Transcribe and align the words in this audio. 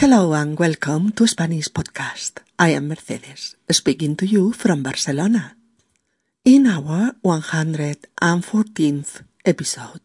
Hello 0.00 0.32
and 0.32 0.58
welcome 0.58 1.12
to 1.12 1.26
Spanish 1.26 1.68
Podcast. 1.68 2.38
I 2.58 2.70
am 2.70 2.88
Mercedes, 2.88 3.54
speaking 3.70 4.16
to 4.16 4.26
you 4.26 4.50
from 4.50 4.82
Barcelona. 4.82 5.56
In 6.42 6.66
our 6.66 7.12
114th 7.22 9.22
episode, 9.44 10.00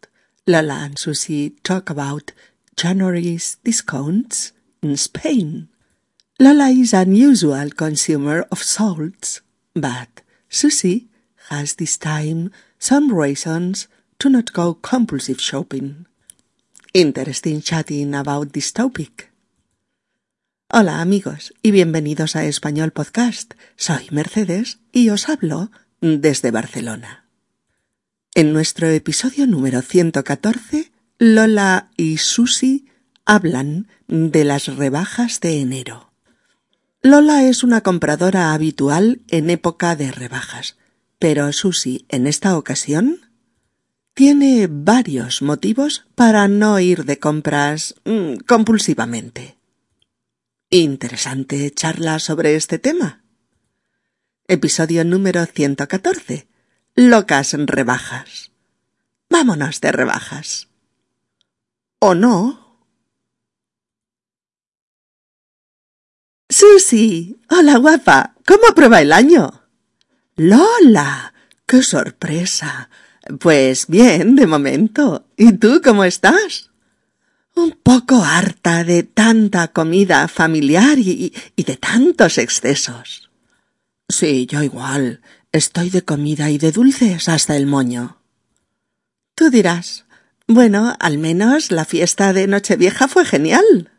Lola 0.45 0.73
and 0.83 0.99
Susie 0.99 1.51
talk 1.63 1.89
about 1.89 2.33
January's 2.75 3.55
discounts 3.63 4.51
in 4.83 4.97
Spain. 4.97 5.69
Lola 6.41 6.67
is 6.71 6.93
an 6.93 7.15
usual 7.15 7.69
consumer 7.69 8.41
of 8.51 8.61
salts, 8.61 9.39
but 9.73 10.23
Susie 10.49 11.07
has 11.47 11.75
this 11.75 11.95
time 11.95 12.51
some 12.79 13.13
reasons 13.13 13.87
to 14.19 14.27
not 14.27 14.51
go 14.51 14.73
compulsive 14.73 15.39
shopping. 15.39 16.05
Interesting 16.93 17.61
chatting 17.61 18.13
about 18.13 18.51
this 18.51 18.73
topic. 18.73 19.29
Hola 20.77 20.99
amigos 20.99 21.53
y 21.61 21.71
bienvenidos 21.71 22.35
a 22.35 22.43
Español 22.43 22.91
Podcast. 22.91 23.53
Soy 23.77 24.09
Mercedes 24.11 24.79
y 24.91 25.09
os 25.09 25.29
hablo 25.29 25.71
desde 26.01 26.51
Barcelona. 26.51 27.29
En 28.33 28.51
nuestro 28.51 28.89
episodio 28.89 29.47
número 29.47 29.81
114, 29.81 30.91
Lola 31.17 31.91
y 31.95 32.17
Susi 32.17 32.87
hablan 33.23 33.87
de 34.09 34.43
las 34.43 34.67
rebajas 34.67 35.39
de 35.39 35.61
enero. 35.61 36.11
Lola 37.01 37.45
es 37.45 37.63
una 37.63 37.79
compradora 37.79 38.51
habitual 38.51 39.21
en 39.29 39.49
época 39.49 39.95
de 39.95 40.11
rebajas, 40.11 40.75
pero 41.19 41.53
Susi 41.53 42.05
en 42.09 42.27
esta 42.27 42.57
ocasión 42.57 43.21
tiene 44.13 44.67
varios 44.69 45.41
motivos 45.41 46.05
para 46.15 46.49
no 46.49 46.81
ir 46.81 47.05
de 47.05 47.17
compras 47.17 47.95
mm, 48.03 48.39
compulsivamente. 48.45 49.55
Interesante 50.71 51.71
charla 51.71 52.17
sobre 52.17 52.55
este 52.55 52.79
tema. 52.79 53.23
Episodio 54.47 55.05
número 55.05 55.45
114. 55.45 56.47
Locas 56.95 57.53
rebajas. 57.53 58.51
Vámonos 59.29 59.79
de 59.79 59.91
rebajas. 59.91 60.69
¿O 61.99 62.15
no? 62.15 62.79
Susi. 66.49 67.39
Hola, 67.49 67.77
guapa. 67.77 68.33
¿Cómo 68.47 68.73
prueba 68.73 69.01
el 69.01 69.13
año? 69.13 69.67
Lola. 70.35 71.33
¡Qué 71.67 71.83
sorpresa! 71.83 72.89
Pues 73.39 73.85
bien, 73.87 74.35
de 74.35 74.47
momento. 74.47 75.27
¿Y 75.37 75.53
tú 75.53 75.81
cómo 75.83 76.03
estás? 76.03 76.71
Un 77.55 77.71
poco 77.71 78.23
harta 78.23 78.83
de 78.83 79.03
tanta 79.03 79.69
comida 79.69 80.27
familiar 80.27 80.99
y, 80.99 81.33
de 81.55 81.77
tantos 81.77 82.37
excesos. 82.37 83.29
Sí, 84.09 84.45
yo 84.45 84.61
igual. 84.61 85.21
Estoy 85.51 85.89
de 85.89 86.03
comida 86.03 86.49
y 86.49 86.57
de 86.57 86.71
dulces 86.71 87.29
hasta 87.29 87.55
el 87.55 87.65
moño. 87.65 88.17
Tú 89.35 89.49
dirás, 89.49 90.05
bueno, 90.47 90.95
al 90.99 91.17
menos 91.17 91.71
la 91.71 91.85
fiesta 91.85 92.33
de 92.33 92.47
Nochevieja 92.47 93.07
fue 93.07 93.25
genial. 93.25 93.91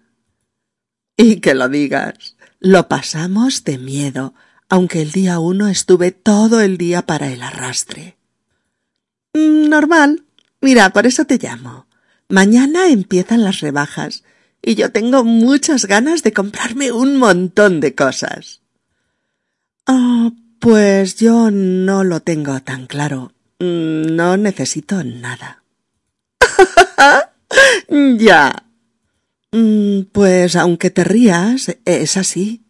Y 1.17 1.41
que 1.41 1.55
lo 1.55 1.69
digas. 1.69 2.37
Lo 2.61 2.89
pasamos 2.89 3.65
de 3.65 3.79
miedo, 3.79 4.35
aunque 4.69 5.01
el 5.01 5.13
día 5.13 5.39
uno 5.39 5.69
estuve 5.69 6.11
todo 6.13 6.61
el 6.61 6.77
día 6.77 7.07
para 7.07 7.33
el 7.33 7.43
arrastre. 7.43 8.17
Mm, 9.33 9.69
normal. 9.69 10.25
Mira, 10.61 10.91
por 10.91 11.07
eso 11.07 11.25
te 11.25 11.39
llamo. 11.39 11.86
Mañana 12.29 12.89
empiezan 12.89 13.45
las 13.45 13.61
rebajas 13.61 14.25
y 14.63 14.75
yo 14.75 14.91
tengo 14.91 15.23
muchas 15.23 15.87
ganas 15.87 16.23
de 16.23 16.33
comprarme 16.33 16.91
un 16.91 17.17
montón 17.17 17.81
de 17.81 17.95
cosas. 17.95 18.63
Ah, 19.87 20.33
pues 20.59 21.17
yo 21.17 21.51
no 21.53 22.03
lo 22.03 22.21
tengo 22.21 22.61
tan 22.61 22.87
claro. 22.87 23.33
Mm, 23.61 24.17
no 24.17 24.37
necesito 24.37 25.05
nada. 25.05 25.63
ya. 28.19 28.65
Mm, 29.53 30.01
pues 30.11 30.57
aunque 30.57 30.91
te 30.91 31.05
rías, 31.05 31.77
es 31.85 32.17
así. 32.17 32.65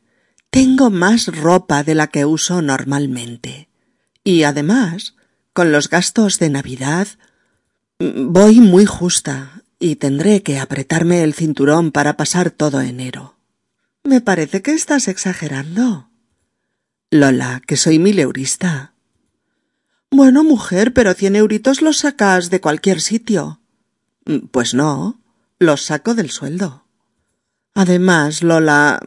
Tengo 0.50 0.90
más 0.90 1.26
ropa 1.34 1.82
de 1.82 1.94
la 1.94 2.08
que 2.08 2.26
uso 2.26 2.60
normalmente. 2.60 3.68
Y 4.22 4.42
además, 4.42 5.14
con 5.52 5.72
los 5.72 5.88
gastos 5.88 6.38
de 6.38 6.50
Navidad, 6.50 7.08
voy 7.98 8.60
muy 8.60 8.86
justa 8.86 9.62
y 9.78 9.96
tendré 9.96 10.42
que 10.42 10.58
apretarme 10.58 11.22
el 11.22 11.34
cinturón 11.34 11.92
para 11.92 12.16
pasar 12.16 12.50
todo 12.50 12.80
enero. 12.80 13.36
Me 14.04 14.20
parece 14.20 14.62
que 14.62 14.72
estás 14.72 15.08
exagerando. 15.08 16.08
Lola, 17.10 17.62
que 17.66 17.76
soy 17.76 17.98
mileurista. 17.98 18.92
Bueno, 20.10 20.44
mujer, 20.44 20.92
pero 20.92 21.14
cien 21.14 21.36
euritos 21.36 21.82
los 21.82 21.98
sacas 21.98 22.50
de 22.50 22.60
cualquier 22.60 23.00
sitio. 23.00 23.60
Pues 24.50 24.74
no 24.74 25.20
los 25.58 25.82
saco 25.82 26.14
del 26.14 26.30
sueldo. 26.30 26.84
Además, 27.74 28.42
Lola, 28.42 29.00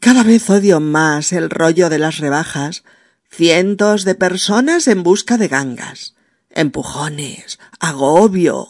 cada 0.00 0.22
vez 0.22 0.50
odio 0.50 0.80
más 0.80 1.32
el 1.32 1.50
rollo 1.50 1.88
de 1.88 1.98
las 1.98 2.18
rebajas. 2.18 2.82
Cientos 3.30 4.04
de 4.04 4.14
personas 4.14 4.88
en 4.88 5.02
busca 5.02 5.36
de 5.36 5.48
gangas, 5.48 6.15
empujones, 6.56 7.58
agobio. 7.78 8.68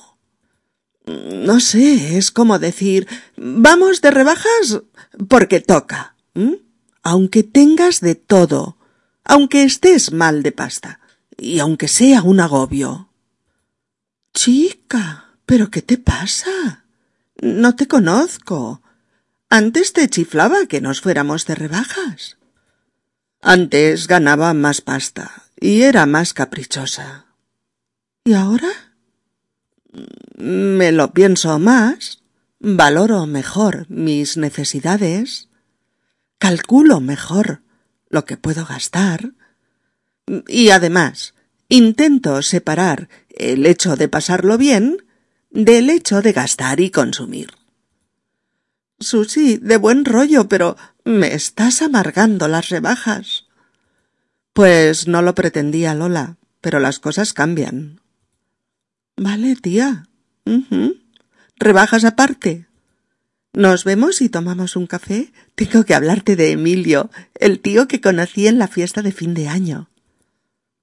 No 1.07 1.61
sé, 1.61 2.19
es 2.19 2.31
como 2.31 2.59
decir 2.59 3.07
vamos 3.37 4.01
de 4.01 4.11
rebajas 4.11 4.83
porque 5.29 5.61
toca. 5.61 6.17
Aunque 7.03 7.43
tengas 7.43 8.01
de 8.01 8.17
todo, 8.17 8.77
aunque 9.25 9.63
estés 9.63 10.13
mal 10.13 10.43
de 10.43 10.53
pasta, 10.53 11.01
y 11.39 11.61
aunque 11.61 11.89
sea 11.89 12.23
un 12.23 12.41
agobio. 12.41 13.09
Chica, 14.35 15.27
¿pero 15.47 15.71
qué 15.71 15.83
te 15.83 15.99
pasa? 15.99 16.85
No 17.41 17.77
te 17.77 17.87
conozco. 17.87 18.83
Antes 19.49 19.93
te 19.93 20.09
chiflaba 20.09 20.67
que 20.67 20.81
nos 20.81 21.01
fuéramos 21.01 21.47
de 21.47 21.55
rebajas. 21.55 22.37
Antes 23.41 24.09
ganaba 24.09 24.55
más 24.55 24.81
pasta 24.81 25.45
y 25.61 25.83
era 25.83 26.07
más 26.07 26.35
caprichosa. 26.35 27.26
¿Y 28.27 28.35
ahora? 28.35 28.73
Me 30.37 30.91
lo 30.91 31.13
pienso 31.13 31.61
más, 31.61 32.25
valoro 32.59 33.25
mejor 33.27 33.87
mis 33.89 34.37
necesidades, 34.37 35.49
calculo 36.39 36.99
mejor 36.99 37.63
lo 38.11 38.25
que 38.25 38.37
puedo 38.37 38.67
gastar 38.67 39.31
y 40.49 40.71
además 40.71 41.35
intento 41.69 42.43
separar 42.43 43.09
el 43.29 43.65
hecho 43.65 43.95
de 43.95 44.09
pasarlo 44.09 44.59
bien 44.59 45.07
del 45.51 45.89
hecho 45.89 46.21
de 46.21 46.33
gastar 46.33 46.81
y 46.81 46.91
consumir. 46.91 47.53
Susi, 48.99 49.59
de 49.59 49.77
buen 49.77 50.05
rollo, 50.05 50.49
pero 50.49 50.77
me 51.05 51.33
estás 51.33 51.81
amargando 51.81 52.49
las 52.49 52.71
rebajas. 52.71 53.45
Pues 54.53 55.07
no 55.07 55.23
lo 55.23 55.37
pretendía 55.37 55.95
Lola, 55.95 56.39
pero 56.61 56.81
las 56.81 56.99
cosas 56.99 57.33
cambian. 57.33 58.01
Vale, 59.17 59.57
tía. 59.57 60.09
Rebajas 61.59 62.05
aparte. 62.05 62.67
¿Nos 63.53 63.85
vemos 63.85 64.21
y 64.21 64.29
tomamos 64.29 64.77
un 64.77 64.87
café? 64.87 65.33
Tengo 65.55 65.85
que 65.85 65.95
hablarte 65.95 66.37
de 66.37 66.53
Emilio, 66.53 67.11
el 67.35 67.61
tío 67.61 67.89
que 67.89 68.03
conocí 68.03 68.47
en 68.47 68.59
la 68.59 68.69
fiesta 68.69 69.01
de 69.01 69.13
fin 69.13 69.33
de 69.33 69.49
año. 69.49 69.89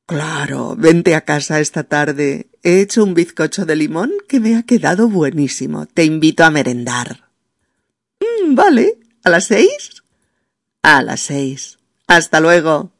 Claro, 0.07 0.75
vente 0.75 1.13
a 1.15 1.21
casa 1.21 1.59
esta 1.59 1.83
tarde. 1.83 2.47
He 2.63 2.81
hecho 2.81 3.03
un 3.03 3.13
bizcocho 3.13 3.65
de 3.65 3.75
limón 3.75 4.11
que 4.27 4.39
me 4.39 4.57
ha 4.57 4.63
quedado 4.63 5.07
buenísimo. 5.07 5.85
Te 5.85 6.03
invito 6.03 6.43
a 6.43 6.49
merendar. 6.49 7.29
Mm, 8.19 8.55
vale. 8.55 8.97
¿A 9.23 9.29
las 9.29 9.45
seis? 9.45 10.03
A 10.81 11.03
las 11.03 11.21
seis. 11.21 11.77
Hasta 12.07 12.39
luego. 12.39 12.91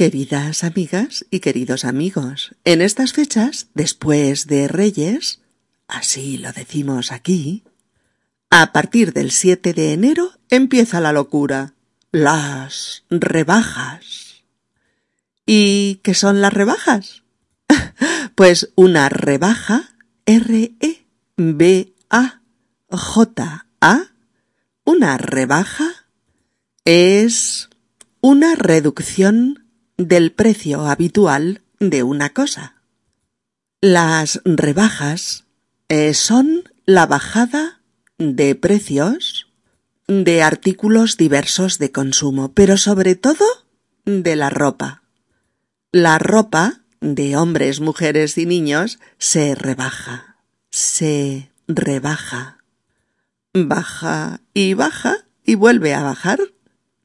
Queridas 0.00 0.64
amigas 0.64 1.26
y 1.30 1.40
queridos 1.40 1.84
amigos, 1.84 2.54
en 2.64 2.80
estas 2.80 3.12
fechas, 3.12 3.68
después 3.74 4.46
de 4.46 4.66
Reyes, 4.66 5.42
así 5.88 6.38
lo 6.38 6.52
decimos 6.52 7.12
aquí, 7.12 7.64
a 8.48 8.72
partir 8.72 9.12
del 9.12 9.30
7 9.30 9.74
de 9.74 9.92
enero 9.92 10.32
empieza 10.48 11.02
la 11.02 11.12
locura, 11.12 11.74
las 12.12 13.04
rebajas. 13.10 14.42
¿Y 15.44 15.96
qué 15.96 16.14
son 16.14 16.40
las 16.40 16.54
rebajas? 16.54 17.22
pues 18.34 18.72
una 18.76 19.10
rebaja, 19.10 19.90
R-E-B-A-J-A, 20.24 21.10
una 24.84 25.18
rebaja 25.18 26.06
es 26.86 27.68
una 28.22 28.54
reducción 28.54 29.66
del 30.00 30.32
precio 30.32 30.86
habitual 30.86 31.60
de 31.78 32.02
una 32.02 32.30
cosa. 32.30 32.76
Las 33.82 34.40
rebajas 34.44 35.44
eh, 35.88 36.14
son 36.14 36.64
la 36.86 37.06
bajada 37.06 37.82
de 38.18 38.54
precios 38.54 39.48
de 40.08 40.42
artículos 40.42 41.16
diversos 41.16 41.78
de 41.78 41.92
consumo, 41.92 42.52
pero 42.52 42.76
sobre 42.78 43.14
todo 43.14 43.44
de 44.06 44.36
la 44.36 44.48
ropa. 44.48 45.02
La 45.92 46.18
ropa 46.18 46.80
de 47.00 47.36
hombres, 47.36 47.80
mujeres 47.80 48.38
y 48.38 48.46
niños 48.46 48.98
se 49.18 49.54
rebaja, 49.54 50.36
se 50.70 51.50
rebaja, 51.68 52.58
baja 53.52 54.40
y 54.54 54.74
baja 54.74 55.18
y 55.44 55.56
vuelve 55.56 55.94
a 55.94 56.02
bajar, 56.02 56.40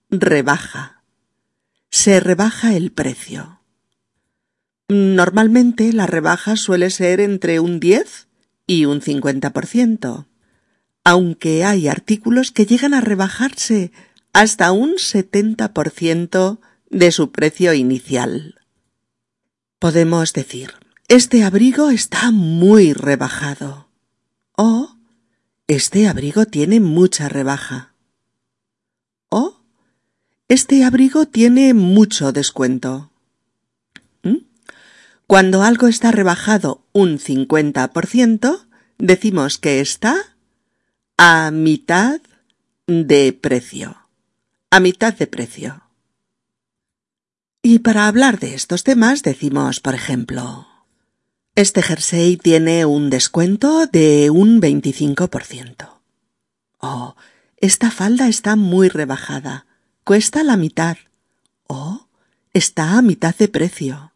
rebaja. 0.10 0.95
Se 1.98 2.20
rebaja 2.20 2.76
el 2.76 2.92
precio. 2.92 3.62
Normalmente 4.90 5.94
la 5.94 6.06
rebaja 6.06 6.58
suele 6.58 6.90
ser 6.90 7.22
entre 7.22 7.62
un 7.62 7.80
10 7.80 8.28
y 8.68 8.84
un 8.84 9.00
50%, 9.00 10.26
aunque 11.06 11.64
hay 11.64 11.88
artículos 11.88 12.52
que 12.52 12.66
llegan 12.66 12.94
a 12.94 13.00
rebajarse 13.00 13.94
hasta 14.34 14.74
un 14.74 14.96
70% 14.96 16.60
de 16.90 17.12
su 17.14 17.32
precio 17.32 17.74
inicial. 17.74 18.56
Podemos 19.80 20.34
decir, 20.34 20.74
este 21.08 21.46
abrigo 21.46 21.92
está 21.92 22.30
muy 22.32 22.92
rebajado. 22.92 23.88
O 24.58 24.98
este 25.68 26.10
abrigo 26.10 26.46
tiene 26.46 26.82
mucha 26.82 27.30
rebaja. 27.30 27.95
O 30.48 30.54
este 30.54 30.84
abrigo 30.84 31.26
tiene 31.26 31.74
mucho 31.74 32.32
descuento. 32.32 33.12
¿Mm? 34.24 34.46
Cuando 35.28 35.64
algo 35.64 35.88
está 35.88 36.12
rebajado 36.12 36.86
un 36.94 37.18
50%, 37.18 38.68
decimos 38.98 39.58
que 39.58 39.80
está 39.80 40.16
a 41.18 41.50
mitad 41.52 42.22
de 42.88 43.34
precio. 43.34 43.98
A 44.70 44.80
mitad 44.80 45.14
de 45.16 45.28
precio. 45.28 45.84
Y 47.64 47.80
para 47.80 48.08
hablar 48.08 48.40
de 48.40 48.54
estos 48.54 48.84
temas 48.84 49.24
decimos, 49.24 49.80
por 49.80 49.96
ejemplo, 49.96 50.68
este 51.56 51.82
jersey 51.82 52.38
tiene 52.38 52.86
un 52.86 53.10
descuento 53.10 53.88
de 53.88 54.30
un 54.30 54.62
25%. 54.62 55.90
Oh, 56.80 57.16
esta 57.58 57.90
falda 57.90 58.28
está 58.28 58.56
muy 58.56 58.90
rebajada. 58.90 59.66
Cuesta 60.06 60.44
la 60.44 60.56
mitad. 60.56 60.98
Oh, 61.66 62.08
está 62.54 62.96
a 62.96 63.02
mitad 63.02 63.36
de 63.36 63.48
precio. 63.48 64.14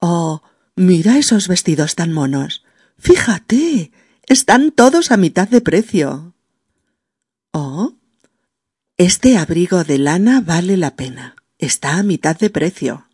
Oh, 0.00 0.42
mira 0.74 1.16
esos 1.16 1.48
vestidos 1.48 1.94
tan 1.94 2.12
monos. 2.12 2.62
Fíjate, 2.98 3.90
están 4.26 4.72
todos 4.72 5.10
a 5.12 5.16
mitad 5.16 5.48
de 5.48 5.62
precio. 5.62 6.34
Oh, 7.52 7.94
este 8.98 9.38
abrigo 9.38 9.82
de 9.82 9.96
lana 9.96 10.42
vale 10.42 10.76
la 10.76 10.94
pena. 10.94 11.36
Está 11.56 11.96
a 11.96 12.02
mitad 12.02 12.36
de 12.36 12.50
precio. 12.50 13.08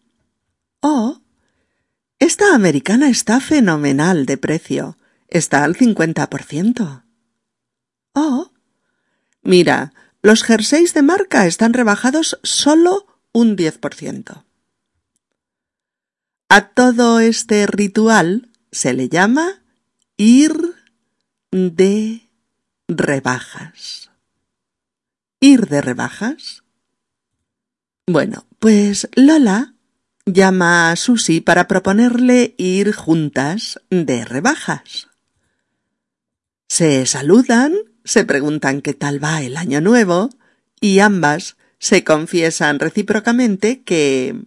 Oh, 0.80 1.20
esta 2.18 2.56
americana 2.56 3.08
está 3.08 3.38
fenomenal 3.38 4.26
de 4.26 4.36
precio. 4.36 4.98
Está 5.28 5.62
al 5.62 5.76
50%. 5.76 7.04
Oh, 8.14 8.50
mira, 9.42 9.92
los 10.22 10.44
jerseys 10.44 10.94
de 10.94 11.02
marca 11.02 11.46
están 11.46 11.72
rebajados 11.72 12.38
solo 12.42 13.06
un 13.32 13.56
10%. 13.56 14.44
A 16.48 16.68
todo 16.68 17.20
este 17.20 17.66
ritual 17.66 18.50
se 18.70 18.92
le 18.92 19.08
llama 19.08 19.62
ir 20.16 20.54
de 21.50 22.28
rebajas. 22.88 24.10
¿Ir 25.40 25.66
de 25.68 25.80
rebajas? 25.80 26.62
Bueno, 28.06 28.46
pues 28.58 29.08
Lola 29.16 29.74
llama 30.26 30.90
a 30.90 30.96
Susy 30.96 31.40
para 31.40 31.66
proponerle 31.66 32.54
ir 32.58 32.92
juntas 32.92 33.80
de 33.90 34.24
rebajas. 34.24 35.08
Se 36.68 37.06
saludan, 37.06 37.74
se 38.04 38.24
preguntan 38.24 38.82
qué 38.82 38.94
tal 38.94 39.22
va 39.22 39.42
el 39.42 39.56
año 39.56 39.80
nuevo 39.80 40.30
y 40.80 40.98
ambas 40.98 41.56
se 41.78 42.04
confiesan 42.04 42.78
recíprocamente 42.78 43.82
que 43.82 44.44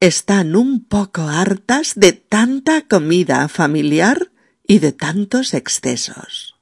están 0.00 0.56
un 0.56 0.84
poco 0.84 1.28
hartas 1.28 1.92
de 1.94 2.12
tanta 2.12 2.82
comida 2.82 3.48
familiar 3.48 4.30
y 4.66 4.78
de 4.78 4.92
tantos 4.92 5.52
excesos. 5.52 6.56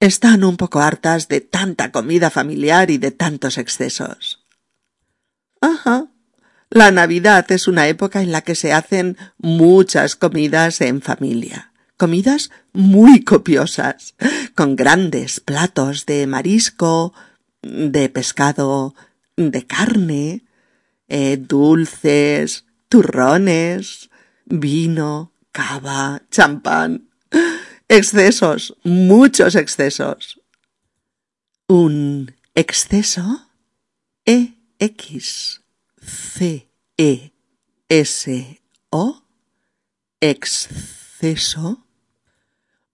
Están 0.00 0.42
un 0.44 0.56
poco 0.56 0.80
hartas 0.80 1.28
de 1.28 1.40
tanta 1.40 1.92
comida 1.92 2.30
familiar 2.30 2.90
y 2.90 2.98
de 2.98 3.10
tantos 3.10 3.58
excesos. 3.58 4.44
Ajá. 5.60 6.06
La 6.70 6.90
Navidad 6.90 7.50
es 7.52 7.68
una 7.68 7.86
época 7.88 8.22
en 8.22 8.32
la 8.32 8.40
que 8.40 8.54
se 8.54 8.72
hacen 8.72 9.16
muchas 9.38 10.16
comidas 10.16 10.80
en 10.80 11.02
familia. 11.02 11.69
Comidas 12.00 12.50
muy 12.72 13.24
copiosas, 13.24 14.14
con 14.54 14.74
grandes 14.74 15.38
platos 15.38 16.06
de 16.06 16.26
marisco, 16.26 17.12
de 17.60 18.08
pescado, 18.08 18.94
de 19.36 19.66
carne, 19.66 20.46
eh, 21.08 21.36
dulces, 21.36 22.64
turrones, 22.88 24.08
vino, 24.46 25.34
cava, 25.52 26.22
champán. 26.30 27.10
Excesos, 27.86 28.74
muchos 28.82 29.54
excesos. 29.54 30.40
Un 31.68 32.34
exceso 32.54 33.46
e 34.24 34.54
X 34.78 35.60
C 36.00 36.66
E 36.96 37.32
S 37.90 38.62
O 38.88 39.22
exceso. 40.18 41.89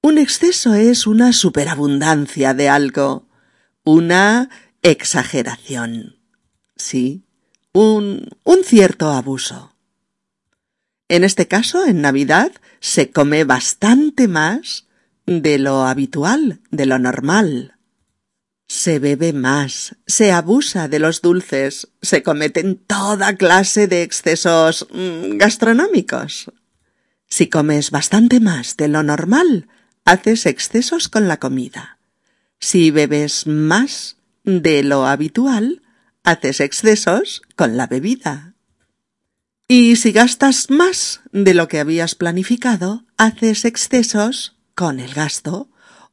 Un 0.07 0.19
exceso 0.19 0.75
es 0.75 1.09
una 1.09 1.33
superabundancia 1.33 2.55
de 2.55 2.69
algo, 2.69 3.27
una 3.83 4.51
exageración. 4.81 6.21
Sí, 6.77 7.25
un, 7.73 8.29
un 8.45 8.63
cierto 8.63 9.11
abuso. 9.11 9.75
En 11.09 11.25
este 11.25 11.49
caso, 11.49 11.85
en 11.85 12.03
Navidad, 12.03 12.53
se 12.79 13.11
come 13.11 13.43
bastante 13.43 14.29
más 14.29 14.87
de 15.27 15.59
lo 15.59 15.83
habitual, 15.83 16.61
de 16.71 16.87
lo 16.87 17.01
normal. 17.01 17.75
Se 18.69 19.01
bebe 19.01 19.33
más, 19.33 19.97
se 20.07 20.31
abusa 20.31 20.87
de 20.87 21.01
los 21.01 21.21
dulces, 21.21 21.89
se 22.01 22.23
cometen 22.23 22.77
toda 22.77 23.35
clase 23.35 23.89
de 23.89 24.05
excesos 24.05 24.87
mm, 24.93 25.37
gastronómicos. 25.37 26.53
Si 27.27 27.49
comes 27.49 27.91
bastante 27.91 28.39
más 28.39 28.77
de 28.77 28.87
lo 28.87 29.03
normal, 29.03 29.67
haces 30.07 30.47
excesos 30.47 31.11
con 31.11 31.29
la 31.29 31.39
comida. 31.39 31.99
Si 32.59 32.91
bebes 32.91 33.47
más 33.47 34.17
de 34.45 34.83
lo 34.83 35.07
habitual, 35.07 35.83
haces 36.23 36.61
excesos 36.61 37.43
con 37.57 37.77
la 37.77 37.87
bebida. 37.87 38.55
Y 39.69 39.97
si 39.97 40.13
gastas 40.13 40.71
más 40.71 41.21
de 41.33 41.53
lo 41.53 41.69
que 41.69 41.81
habías 41.81 42.15
planificado, 42.15 43.05
haces 43.17 43.65
excesos 43.65 44.57
con 44.75 45.01
el 45.01 45.13
gasto 45.13 45.69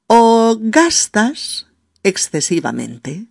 o 0.07 0.57
gastas 0.59 1.67
excesivamente. 2.01 3.27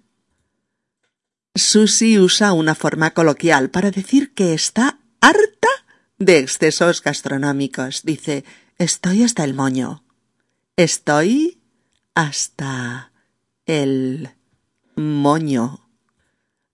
Susy 1.56 2.18
usa 2.18 2.52
una 2.52 2.74
forma 2.74 3.10
coloquial 3.10 3.68
para 3.70 3.90
decir 3.90 4.32
que 4.32 4.54
está 4.54 5.00
harta 5.20 5.68
de 6.18 6.38
excesos 6.38 7.02
gastronómicos. 7.02 8.04
Dice, 8.04 8.44
estoy 8.78 9.24
hasta 9.24 9.42
el 9.42 9.54
moño. 9.54 10.01
Estoy 10.76 11.60
hasta 12.14 13.12
el 13.66 14.30
moño. 14.96 15.86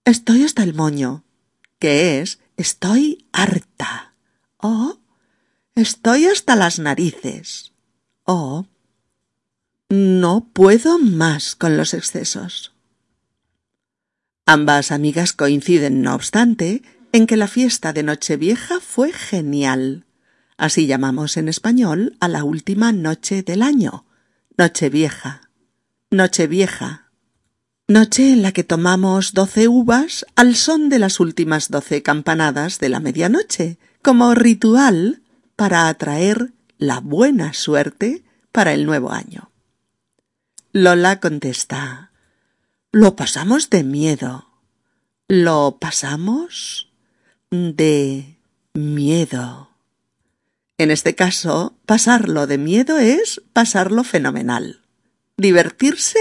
Estoy 0.05 0.45
hasta 0.45 0.63
el 0.63 0.73
moño, 0.73 1.25
que 1.79 2.21
es 2.21 2.39
estoy 2.55 3.27
harta. 3.33 4.15
O 4.55 4.99
estoy 5.75 6.27
hasta 6.27 6.55
las 6.55 6.79
narices. 6.79 7.73
O 8.23 8.67
no 9.89 10.49
puedo 10.53 10.97
más 10.97 11.55
con 11.55 11.75
los 11.75 11.93
excesos. 11.93 12.73
Ambas 14.45 14.91
amigas 14.93 15.33
coinciden, 15.33 16.01
no 16.01 16.15
obstante, 16.15 16.83
en 17.11 17.27
que 17.27 17.35
la 17.35 17.47
fiesta 17.47 17.91
de 17.91 18.03
Nochevieja 18.03 18.79
fue 18.79 19.11
genial. 19.11 20.05
Así 20.59 20.87
llamamos 20.87 21.37
en 21.37 21.47
español 21.47 22.17
a 22.19 22.27
la 22.27 22.43
última 22.43 22.91
noche 22.91 23.43
del 23.43 23.61
año. 23.61 24.03
Nochevieja. 24.57 25.49
Nochevieja. 26.11 27.11
Noche 27.87 28.33
en 28.33 28.41
la 28.41 28.51
que 28.51 28.65
tomamos 28.65 29.33
doce 29.33 29.69
uvas 29.69 30.25
al 30.35 30.57
son 30.57 30.89
de 30.89 30.99
las 30.99 31.21
últimas 31.21 31.71
doce 31.71 32.03
campanadas 32.03 32.79
de 32.79 32.89
la 32.89 32.99
medianoche, 32.99 33.77
como 34.01 34.35
ritual 34.35 35.21
para 35.55 35.87
atraer 35.87 36.51
la 36.77 36.99
buena 36.99 37.53
suerte 37.53 38.25
para 38.51 38.73
el 38.73 38.85
nuevo 38.85 39.13
año. 39.13 39.51
Lola 40.73 41.21
contesta 41.21 42.11
Lo 42.91 43.15
pasamos 43.15 43.69
de 43.69 43.85
miedo. 43.85 44.49
Lo 45.29 45.77
pasamos 45.79 46.91
de 47.49 48.37
miedo. 48.73 49.68
En 50.79 50.91
este 50.91 51.13
caso, 51.13 51.77
pasarlo 51.85 52.47
de 52.47 52.57
miedo 52.57 52.97
es 52.99 53.41
pasarlo 53.51 54.05
fenomenal. 54.05 54.79
Divertirse 55.35 56.19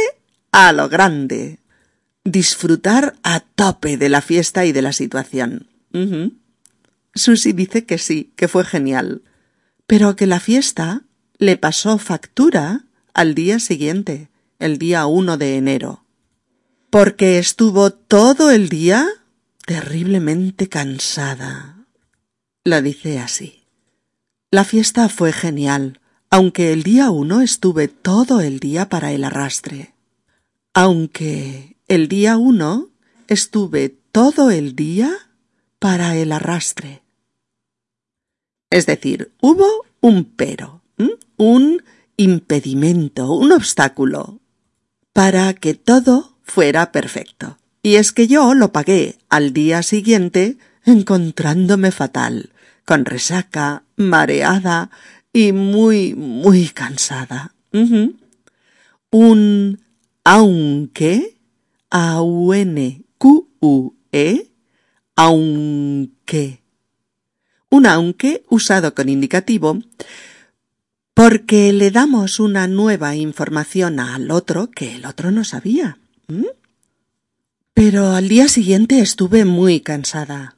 a 0.50 0.72
lo 0.72 0.88
grande. 0.88 1.60
Disfrutar 2.24 3.14
a 3.22 3.38
tope 3.38 3.96
de 3.96 4.08
la 4.08 4.20
fiesta 4.20 4.66
y 4.66 4.72
de 4.72 4.82
la 4.82 4.92
situación. 4.92 5.68
Susi 7.14 7.52
dice 7.52 7.86
que 7.86 7.98
sí, 7.98 8.32
que 8.34 8.48
fue 8.48 8.64
genial, 8.64 9.22
pero 9.86 10.16
que 10.16 10.26
la 10.26 10.40
fiesta 10.40 11.02
le 11.38 11.56
pasó 11.56 11.96
factura 11.98 12.84
al 13.14 13.36
día 13.36 13.60
siguiente, 13.60 14.28
el 14.58 14.78
día 14.78 15.06
1 15.06 15.38
de 15.38 15.56
enero, 15.56 16.04
porque 16.90 17.38
estuvo 17.38 17.92
todo 17.92 18.50
el 18.50 18.68
día 18.68 19.06
terriblemente 19.64 20.68
cansada. 20.68 21.86
La 22.64 22.82
dice 22.82 23.20
así. 23.20 23.57
La 24.50 24.64
fiesta 24.64 25.10
fue 25.10 25.30
genial, 25.34 26.00
aunque 26.30 26.72
el 26.72 26.82
día 26.82 27.10
1 27.10 27.42
estuve 27.42 27.86
todo 27.86 28.40
el 28.40 28.60
día 28.60 28.88
para 28.88 29.12
el 29.12 29.24
arrastre. 29.24 29.92
Aunque 30.72 31.76
el 31.86 32.08
día 32.08 32.38
1 32.38 32.88
estuve 33.26 33.90
todo 34.10 34.50
el 34.50 34.74
día 34.74 35.10
para 35.78 36.16
el 36.16 36.32
arrastre. 36.32 37.02
Es 38.70 38.86
decir, 38.86 39.32
hubo 39.42 39.84
un 40.00 40.24
pero, 40.24 40.80
un 41.36 41.82
impedimento, 42.16 43.30
un 43.30 43.52
obstáculo, 43.52 44.40
para 45.12 45.52
que 45.52 45.74
todo 45.74 46.38
fuera 46.42 46.90
perfecto. 46.90 47.58
Y 47.82 47.96
es 47.96 48.12
que 48.12 48.26
yo 48.26 48.54
lo 48.54 48.72
pagué 48.72 49.18
al 49.28 49.52
día 49.52 49.82
siguiente 49.82 50.56
encontrándome 50.86 51.90
fatal, 51.90 52.50
con 52.88 53.04
resaca, 53.04 53.84
mareada 53.96 54.90
y 55.30 55.52
muy, 55.52 56.14
muy 56.14 56.70
cansada. 56.70 57.52
Un 59.10 59.80
aunque, 60.24 61.36
A-U-N-Q-U-E, 61.90 63.10
aunque 65.16 66.62
un 67.68 67.84
aunque 67.84 68.46
usado 68.48 68.94
con 68.94 69.10
indicativo 69.10 69.78
porque 71.12 71.74
le 71.74 71.90
damos 71.90 72.40
una 72.40 72.66
nueva 72.68 73.16
información 73.16 74.00
al 74.00 74.30
otro 74.30 74.70
que 74.70 74.94
el 74.94 75.04
otro 75.04 75.30
no 75.30 75.44
sabía. 75.44 75.98
Pero 77.74 78.12
al 78.12 78.30
día 78.30 78.48
siguiente 78.48 79.00
estuve 79.00 79.44
muy 79.44 79.80
cansada. 79.80 80.56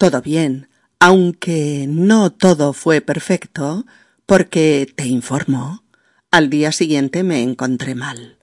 Todo 0.00 0.22
bien, 0.22 0.70
aunque 0.98 1.84
no 1.86 2.32
todo 2.32 2.72
fue 2.72 3.02
perfecto, 3.02 3.84
porque, 4.24 4.90
te 4.96 5.06
informo, 5.06 5.84
al 6.30 6.48
día 6.48 6.72
siguiente 6.72 7.22
me 7.22 7.42
encontré 7.42 7.94
mal. 7.94 8.38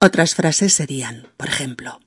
Otras 0.00 0.34
frases 0.34 0.72
serían, 0.72 1.28
por 1.36 1.46
ejemplo, 1.46 2.00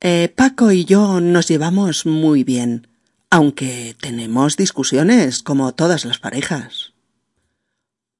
eh, 0.00 0.32
Paco 0.32 0.70
y 0.70 0.84
yo 0.84 1.20
nos 1.20 1.48
llevamos 1.48 2.06
muy 2.06 2.44
bien 2.44 2.86
aunque 3.30 3.96
tenemos 3.98 4.56
discusiones 4.56 5.42
como 5.42 5.72
todas 5.72 6.04
las 6.04 6.18
parejas. 6.18 6.92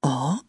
¿Oh? 0.00 0.42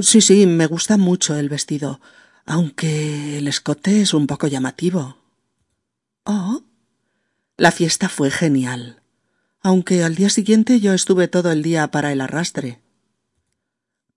Sí, 0.00 0.22
sí, 0.22 0.46
me 0.46 0.68
gusta 0.68 0.96
mucho 0.96 1.36
el 1.36 1.50
vestido, 1.50 2.00
aunque 2.46 3.36
el 3.36 3.46
escote 3.46 4.00
es 4.00 4.14
un 4.14 4.26
poco 4.26 4.46
llamativo. 4.46 5.18
Oh. 6.24 6.62
La 7.56 7.70
fiesta 7.70 8.08
fue 8.08 8.32
genial, 8.32 9.00
aunque 9.60 10.02
al 10.02 10.16
día 10.16 10.28
siguiente 10.28 10.80
yo 10.80 10.92
estuve 10.92 11.28
todo 11.28 11.52
el 11.52 11.62
día 11.62 11.88
para 11.90 12.12
el 12.12 12.20
arrastre. 12.20 12.82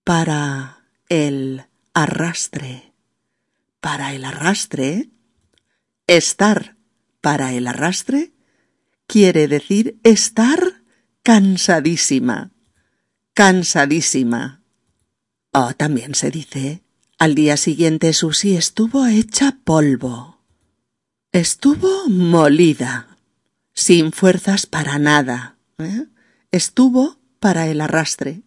Para 0.04 0.86
el 1.08 1.66
arrastre. 1.94 2.94
Para 3.80 4.16
el 4.16 4.26
arrastre. 4.26 5.10
Estar 6.08 6.78
para 7.22 7.54
el 7.54 7.68
arrastre 7.68 8.34
quiere 9.06 9.48
decir 9.48 10.00
estar 10.04 10.82
cansadísima. 11.22 12.52
Cansadísima. 13.34 14.64
O 15.52 15.74
también 15.76 16.16
se 16.16 16.32
dice, 16.32 16.84
al 17.20 17.36
día 17.36 17.56
siguiente 17.58 18.14
Susi 18.14 18.56
estuvo 18.56 19.06
hecha 19.06 19.60
polvo. 19.64 20.40
Estuvo 21.32 22.10
molida, 22.10 23.17
sin 23.78 24.12
fuerzas 24.12 24.66
para 24.66 24.98
nada. 24.98 25.56
¿eh? 25.78 26.08
Estuvo 26.52 27.20
para 27.40 27.68
el 27.68 27.80
arrastre. 27.80 28.42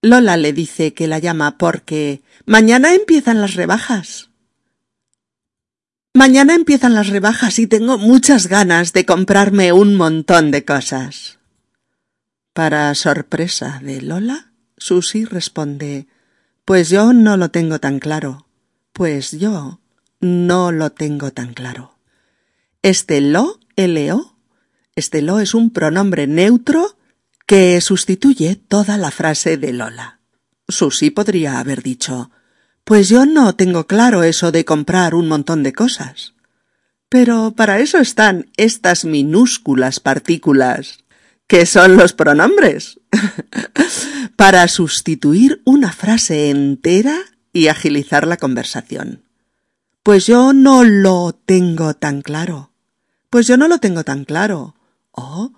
Lola 0.00 0.38
le 0.38 0.54
dice 0.54 0.94
que 0.94 1.06
la 1.06 1.18
llama 1.18 1.58
porque 1.58 2.22
mañana 2.46 2.94
empiezan 2.94 3.42
las 3.42 3.54
rebajas. 3.54 4.30
Mañana 6.14 6.54
empiezan 6.54 6.94
las 6.94 7.08
rebajas 7.08 7.58
y 7.58 7.66
tengo 7.66 7.98
muchas 7.98 8.46
ganas 8.46 8.94
de 8.94 9.04
comprarme 9.04 9.72
un 9.74 9.94
montón 9.94 10.50
de 10.50 10.64
cosas. 10.64 11.38
Para 12.54 12.94
sorpresa 12.94 13.78
de 13.82 14.00
Lola, 14.00 14.52
Susy 14.78 15.26
responde 15.26 16.06
Pues 16.64 16.88
yo 16.88 17.12
no 17.12 17.36
lo 17.36 17.50
tengo 17.50 17.78
tan 17.78 17.98
claro. 17.98 18.46
Pues 18.94 19.32
yo 19.32 19.80
no 20.20 20.72
lo 20.72 20.90
tengo 20.92 21.30
tan 21.30 21.52
claro. 21.52 21.98
Este 22.82 23.20
lo, 23.20 23.60
L-O, 23.76 24.36
este 24.94 25.22
lo 25.22 25.40
es 25.40 25.54
un 25.54 25.70
pronombre 25.70 26.26
neutro 26.26 26.96
que 27.46 27.80
sustituye 27.80 28.56
toda 28.56 28.98
la 28.98 29.10
frase 29.10 29.56
de 29.56 29.72
Lola. 29.72 30.20
Susy 30.68 31.10
podría 31.10 31.58
haber 31.58 31.82
dicho 31.82 32.30
pues 32.84 33.08
yo 33.08 33.26
no 33.26 33.54
tengo 33.54 33.86
claro 33.86 34.24
eso 34.24 34.50
de 34.50 34.64
comprar 34.64 35.14
un 35.14 35.28
montón 35.28 35.62
de 35.62 35.72
cosas. 35.72 36.34
Pero 37.08 37.52
para 37.54 37.78
eso 37.78 37.98
están 37.98 38.50
estas 38.56 39.04
minúsculas 39.04 40.00
partículas, 40.00 40.98
que 41.46 41.66
son 41.66 41.96
los 41.96 42.12
pronombres, 42.12 43.00
para 44.36 44.66
sustituir 44.68 45.62
una 45.64 45.92
frase 45.92 46.50
entera 46.50 47.16
y 47.52 47.68
agilizar 47.68 48.26
la 48.26 48.38
conversación. 48.38 49.22
Pues 50.02 50.26
yo 50.26 50.52
no 50.52 50.82
lo 50.82 51.32
tengo 51.32 51.94
tan 51.94 52.22
claro. 52.22 52.71
Pues 53.32 53.46
yo 53.46 53.56
no 53.56 53.66
lo 53.66 53.78
tengo 53.78 54.04
tan 54.04 54.26
claro. 54.26 54.74
Oh, 55.10 55.54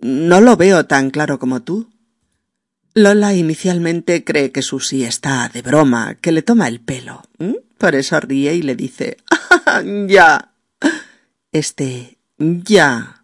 no 0.00 0.40
lo 0.40 0.56
veo 0.56 0.86
tan 0.86 1.10
claro 1.10 1.38
como 1.38 1.60
tú. 1.60 1.90
Lola 2.94 3.34
inicialmente 3.34 4.24
cree 4.24 4.50
que 4.50 4.62
Susi 4.62 5.04
está 5.04 5.50
de 5.52 5.60
broma, 5.60 6.14
que 6.14 6.32
le 6.32 6.40
toma 6.40 6.68
el 6.68 6.80
pelo. 6.80 7.20
Por 7.76 7.94
eso 7.96 8.18
ríe 8.18 8.54
y 8.54 8.62
le 8.62 8.76
dice 8.76 9.18
ya. 10.08 10.54
Este 11.52 12.16
ya 12.38 13.22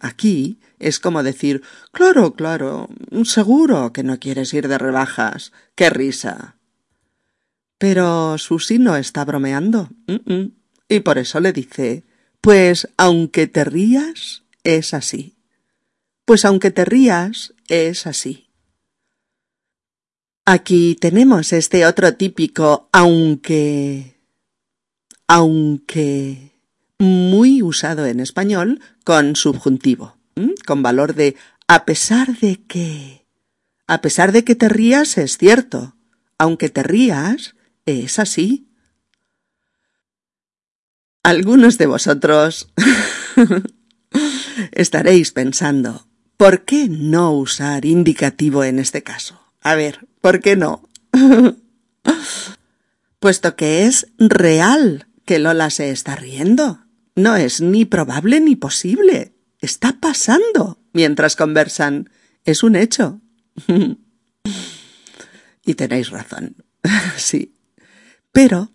aquí 0.00 0.58
es 0.78 0.98
como 0.98 1.22
decir 1.22 1.60
claro, 1.90 2.32
claro, 2.32 2.88
seguro 3.24 3.92
que 3.92 4.04
no 4.04 4.18
quieres 4.20 4.54
ir 4.54 4.68
de 4.68 4.78
rebajas. 4.78 5.52
Qué 5.74 5.90
risa. 5.90 6.56
Pero 7.76 8.38
Susi 8.38 8.78
no 8.78 8.96
está 8.96 9.26
bromeando. 9.26 9.90
y 10.88 11.00
por 11.00 11.18
eso 11.18 11.40
le 11.40 11.52
dice 11.52 12.04
pues 12.42 12.88
aunque 12.98 13.46
te 13.46 13.64
rías, 13.64 14.42
es 14.64 14.92
así. 14.92 15.36
Pues 16.26 16.44
aunque 16.44 16.70
te 16.70 16.84
rías, 16.84 17.54
es 17.68 18.06
así. 18.06 18.50
Aquí 20.44 20.96
tenemos 21.00 21.52
este 21.52 21.86
otro 21.86 22.14
típico 22.14 22.88
aunque 22.92 24.16
aunque 25.28 26.52
muy 26.98 27.62
usado 27.62 28.06
en 28.06 28.20
español 28.20 28.80
con 29.04 29.36
subjuntivo, 29.36 30.18
con 30.66 30.82
valor 30.82 31.14
de 31.14 31.36
a 31.68 31.84
pesar 31.84 32.36
de 32.38 32.60
que. 32.64 33.24
A 33.86 34.00
pesar 34.00 34.32
de 34.32 34.44
que 34.44 34.54
te 34.54 34.68
rías 34.68 35.16
es 35.16 35.38
cierto, 35.38 35.96
aunque 36.38 36.68
te 36.70 36.82
rías 36.82 37.54
es 37.86 38.18
así. 38.18 38.68
Algunos 41.22 41.78
de 41.78 41.86
vosotros 41.86 42.72
estaréis 44.72 45.30
pensando, 45.30 46.08
¿por 46.36 46.64
qué 46.64 46.88
no 46.88 47.32
usar 47.32 47.84
indicativo 47.84 48.64
en 48.64 48.80
este 48.80 49.02
caso? 49.02 49.40
A 49.60 49.76
ver, 49.76 50.08
¿por 50.20 50.40
qué 50.40 50.56
no? 50.56 50.88
Puesto 53.20 53.54
que 53.54 53.86
es 53.86 54.08
real 54.18 55.06
que 55.24 55.38
Lola 55.38 55.70
se 55.70 55.90
está 55.90 56.16
riendo. 56.16 56.80
No 57.14 57.36
es 57.36 57.60
ni 57.60 57.84
probable 57.84 58.40
ni 58.40 58.56
posible. 58.56 59.32
está 59.60 60.00
pasando 60.00 60.80
mientras 60.92 61.36
conversan. 61.36 62.10
Es 62.44 62.64
un 62.64 62.74
hecho. 62.74 63.20
y 65.64 65.74
tenéis 65.74 66.10
razón. 66.10 66.56
sí. 67.16 67.54
Pero 68.32 68.71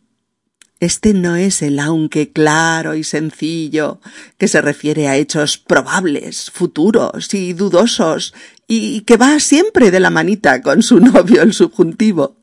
este 0.80 1.14
no 1.14 1.36
es 1.36 1.62
el 1.62 1.80
aunque 1.80 2.32
claro 2.32 2.96
y 2.96 3.04
sencillo 3.04 4.00
que 4.38 4.48
se 4.48 4.62
refiere 4.62 5.08
a 5.08 5.16
hechos 5.16 5.58
probables, 5.58 6.52
futuros 6.52 7.34
y 7.34 7.54
dudosos 7.54 8.34
y 8.68 9.02
que 9.02 9.18
va 9.18 9.40
siempre 9.40 9.92
de 9.92 10.00
la 10.00 10.10
manita 10.10 10.62
con 10.62 10.84
su 10.84 11.00
novio 11.00 11.42
el 11.42 11.54
subjuntivo. 11.54 12.38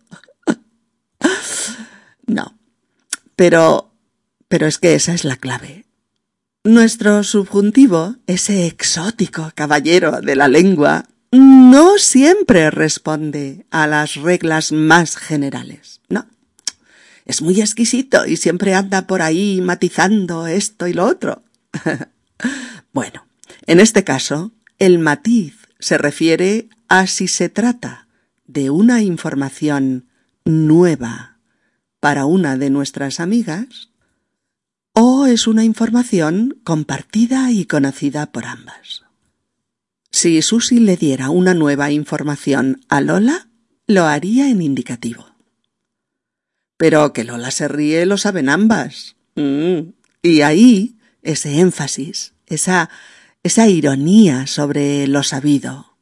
no. 2.26 2.58
Pero 3.36 3.90
pero 4.48 4.66
es 4.66 4.78
que 4.78 4.94
esa 4.94 5.14
es 5.14 5.24
la 5.24 5.36
clave. 5.36 5.84
Nuestro 6.62 7.24
subjuntivo, 7.24 8.14
ese 8.26 8.66
exótico 8.66 9.50
caballero 9.54 10.20
de 10.20 10.36
la 10.36 10.48
lengua, 10.48 11.06
no 11.32 11.98
siempre 11.98 12.70
responde 12.70 13.66
a 13.70 13.86
las 13.86 14.14
reglas 14.14 14.70
más 14.70 15.16
generales. 15.16 16.00
No. 16.08 16.26
Es 17.24 17.42
muy 17.42 17.60
exquisito 17.60 18.26
y 18.26 18.36
siempre 18.36 18.74
anda 18.74 19.06
por 19.06 19.22
ahí 19.22 19.60
matizando 19.60 20.46
esto 20.46 20.86
y 20.86 20.92
lo 20.92 21.06
otro. 21.06 21.42
bueno, 22.92 23.26
en 23.66 23.80
este 23.80 24.04
caso, 24.04 24.52
el 24.78 24.98
matiz 24.98 25.56
se 25.78 25.98
refiere 25.98 26.68
a 26.88 27.06
si 27.06 27.28
se 27.28 27.48
trata 27.48 28.08
de 28.46 28.70
una 28.70 29.02
información 29.02 30.06
nueva 30.44 31.38
para 32.00 32.26
una 32.26 32.58
de 32.58 32.68
nuestras 32.68 33.20
amigas 33.20 33.90
o 34.92 35.26
es 35.26 35.46
una 35.46 35.64
información 35.64 36.60
compartida 36.62 37.50
y 37.50 37.64
conocida 37.64 38.30
por 38.30 38.44
ambas. 38.44 39.02
Si 40.12 40.40
Susi 40.42 40.78
le 40.78 40.96
diera 40.96 41.30
una 41.30 41.54
nueva 41.54 41.90
información 41.90 42.84
a 42.88 43.00
Lola, 43.00 43.48
lo 43.88 44.04
haría 44.04 44.48
en 44.48 44.62
indicativo. 44.62 45.33
Pero 46.84 47.14
que 47.14 47.24
Lola 47.24 47.50
se 47.50 47.66
ríe 47.66 48.04
lo 48.04 48.18
saben 48.18 48.50
ambas. 48.50 49.16
Mm. 49.36 49.94
Y 50.20 50.42
ahí 50.42 50.98
ese 51.22 51.60
énfasis, 51.60 52.34
esa, 52.46 52.90
esa 53.42 53.68
ironía 53.68 54.46
sobre 54.46 55.06
lo 55.06 55.22
sabido, 55.22 55.96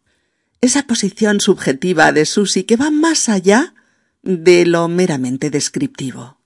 esa 0.60 0.82
posición 0.82 1.40
subjetiva 1.40 2.10
de 2.10 2.26
Susi 2.26 2.64
que 2.64 2.74
va 2.74 2.90
más 2.90 3.28
allá 3.28 3.74
de 4.24 4.66
lo 4.66 4.88
meramente 4.88 5.50
descriptivo 5.50 6.38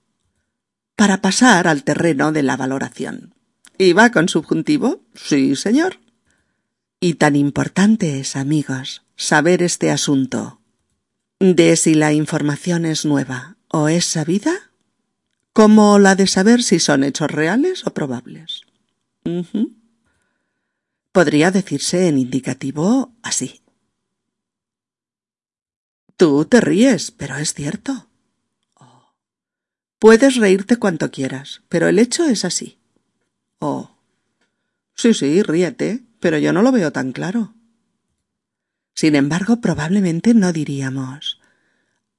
para 0.96 1.22
pasar 1.22 1.66
al 1.66 1.82
terreno 1.82 2.30
de 2.30 2.42
la 2.42 2.58
valoración. 2.58 3.32
¿Y 3.78 3.94
va 3.94 4.12
con 4.12 4.28
subjuntivo? 4.28 5.00
Sí, 5.14 5.56
señor. 5.56 5.98
Y 7.00 7.14
tan 7.14 7.36
importante 7.36 8.20
es, 8.20 8.36
amigos, 8.36 9.02
saber 9.16 9.62
este 9.62 9.90
asunto 9.90 10.60
de 11.40 11.74
si 11.76 11.94
la 11.94 12.12
información 12.12 12.84
es 12.84 13.06
nueva 13.06 13.55
o 13.78 13.88
es 13.88 14.06
sabida, 14.06 14.70
como 15.52 15.98
la 15.98 16.14
de 16.14 16.26
saber 16.26 16.62
si 16.62 16.78
son 16.78 17.04
hechos 17.04 17.30
reales 17.30 17.86
o 17.86 17.92
probables. 17.92 18.62
Podría 21.12 21.50
decirse 21.50 22.08
en 22.08 22.16
indicativo 22.16 23.12
así. 23.22 23.60
Tú 26.16 26.46
te 26.46 26.62
ríes, 26.62 27.10
pero 27.10 27.36
es 27.36 27.52
cierto. 27.52 28.06
Puedes 29.98 30.36
reírte 30.36 30.78
cuanto 30.78 31.10
quieras, 31.10 31.62
pero 31.68 31.88
el 31.88 31.98
hecho 31.98 32.24
es 32.24 32.46
así. 32.46 32.78
Oh. 33.58 33.90
Sí, 34.94 35.12
sí, 35.12 35.42
ríete, 35.42 36.02
pero 36.20 36.38
yo 36.38 36.54
no 36.54 36.62
lo 36.62 36.72
veo 36.72 36.92
tan 36.92 37.12
claro. 37.12 37.52
Sin 38.94 39.14
embargo, 39.14 39.60
probablemente 39.60 40.32
no 40.32 40.54
diríamos 40.54 41.40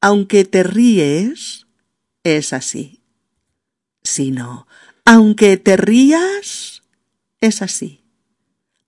aunque 0.01 0.45
te 0.45 0.63
ríes, 0.63 1.67
es 2.23 2.53
así. 2.53 3.03
Sino, 4.03 4.67
aunque 5.05 5.57
te 5.57 5.77
rías, 5.77 6.83
es 7.41 7.61
así. 7.61 8.03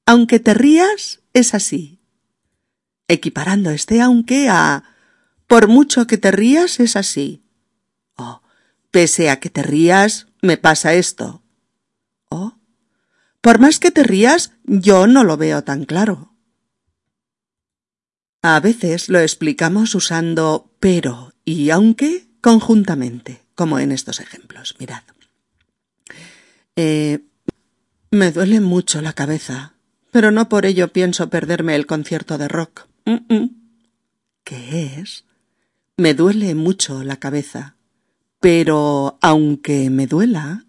Aunque 0.05 0.39
te 0.39 0.53
rías, 0.53 1.21
es 1.33 1.53
así. 1.53 1.99
Equiparando 3.07 3.69
este 3.69 4.01
aunque 4.01 4.49
a 4.49 4.83
por 5.47 5.67
mucho 5.67 6.05
que 6.05 6.17
te 6.17 6.31
rías, 6.31 6.79
es 6.79 6.95
así. 6.95 7.43
Oh, 8.17 8.41
Pese 8.91 9.29
a 9.29 9.39
que 9.39 9.49
te 9.49 9.63
rías, 9.63 10.27
me 10.41 10.57
pasa 10.57 10.93
esto. 10.93 11.43
¿Oh? 12.29 12.53
Por 13.41 13.59
más 13.59 13.79
que 13.79 13.91
te 13.91 14.03
rías, 14.03 14.51
yo 14.63 15.07
no 15.07 15.23
lo 15.23 15.37
veo 15.37 15.63
tan 15.63 15.85
claro. 15.85 16.28
A 18.41 18.59
veces 18.59 19.09
lo 19.09 19.19
explicamos 19.19 19.95
usando 19.95 20.71
pero 20.79 21.33
y 21.43 21.71
aunque 21.71 22.27
conjuntamente, 22.41 23.43
como 23.55 23.79
en 23.79 23.91
estos 23.91 24.19
ejemplos. 24.19 24.75
Mirad. 24.79 25.03
Eh, 26.75 27.19
me 28.11 28.31
duele 28.31 28.61
mucho 28.61 29.01
la 29.01 29.13
cabeza, 29.13 29.73
pero 30.11 30.31
no 30.31 30.47
por 30.49 30.65
ello 30.65 30.93
pienso 30.93 31.29
perderme 31.29 31.75
el 31.75 31.85
concierto 31.85 32.37
de 32.37 32.47
rock. 32.47 32.87
¿Qué 34.43 34.99
es? 34.99 35.25
Me 35.97 36.13
duele 36.13 36.55
mucho 36.55 37.03
la 37.03 37.17
cabeza, 37.17 37.75
pero 38.39 39.17
aunque 39.21 39.89
me 39.89 40.07
duela, 40.07 40.65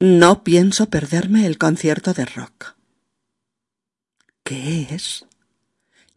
no 0.00 0.42
pienso 0.42 0.88
perderme 0.88 1.44
el 1.46 1.58
concierto 1.58 2.14
de 2.14 2.24
rock. 2.24 2.76
¿Qué 4.42 4.88
es? 4.90 5.26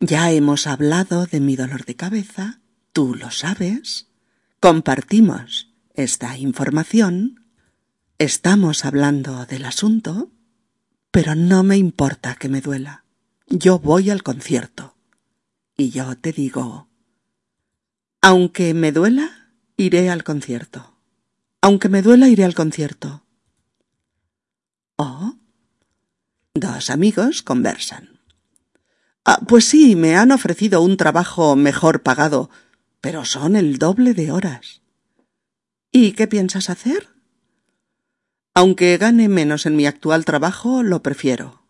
Ya 0.01 0.31
hemos 0.31 0.67
hablado 0.67 1.25
de 1.25 1.39
mi 1.39 1.55
dolor 1.55 1.85
de 1.85 1.95
cabeza, 1.95 2.59
tú 2.91 3.15
lo 3.15 3.31
sabes, 3.31 4.09
compartimos 4.59 5.71
esta 5.93 6.37
información, 6.37 7.45
estamos 8.17 8.83
hablando 8.83 9.45
del 9.45 9.63
asunto, 9.63 10.31
pero 11.11 11.35
no 11.35 11.63
me 11.63 11.77
importa 11.77 12.35
que 12.35 12.49
me 12.49 12.59
duela. 12.59 13.05
Yo 13.47 13.79
voy 13.79 14.09
al 14.09 14.23
concierto. 14.23 14.97
Y 15.77 15.91
yo 15.91 16.17
te 16.17 16.33
digo, 16.33 16.89
aunque 18.21 18.73
me 18.73 18.91
duela, 18.91 19.41
Iré 19.81 20.11
al 20.11 20.23
concierto. 20.23 20.93
Aunque 21.59 21.89
me 21.89 22.03
duela, 22.03 22.27
iré 22.27 22.43
al 22.43 22.53
concierto. 22.53 23.25
Oh. 24.95 25.33
Dos 26.53 26.91
amigos 26.91 27.41
conversan. 27.41 28.11
Ah, 29.23 29.39
pues 29.47 29.65
sí, 29.65 29.95
me 29.95 30.15
han 30.15 30.31
ofrecido 30.31 30.81
un 30.81 30.97
trabajo 30.97 31.55
mejor 31.55 32.01
pagado, 32.01 32.49
pero 33.01 33.25
son 33.25 33.55
el 33.55 33.77
doble 33.77 34.13
de 34.13 34.31
horas. 34.31 34.81
¿Y 35.91 36.13
qué 36.13 36.27
piensas 36.27 36.69
hacer? 36.69 37.10
Aunque 38.53 38.97
gane 38.97 39.29
menos 39.29 39.65
en 39.65 39.75
mi 39.75 39.86
actual 39.86 40.25
trabajo, 40.25 40.84
lo 40.84 41.03
prefiero. 41.03 41.62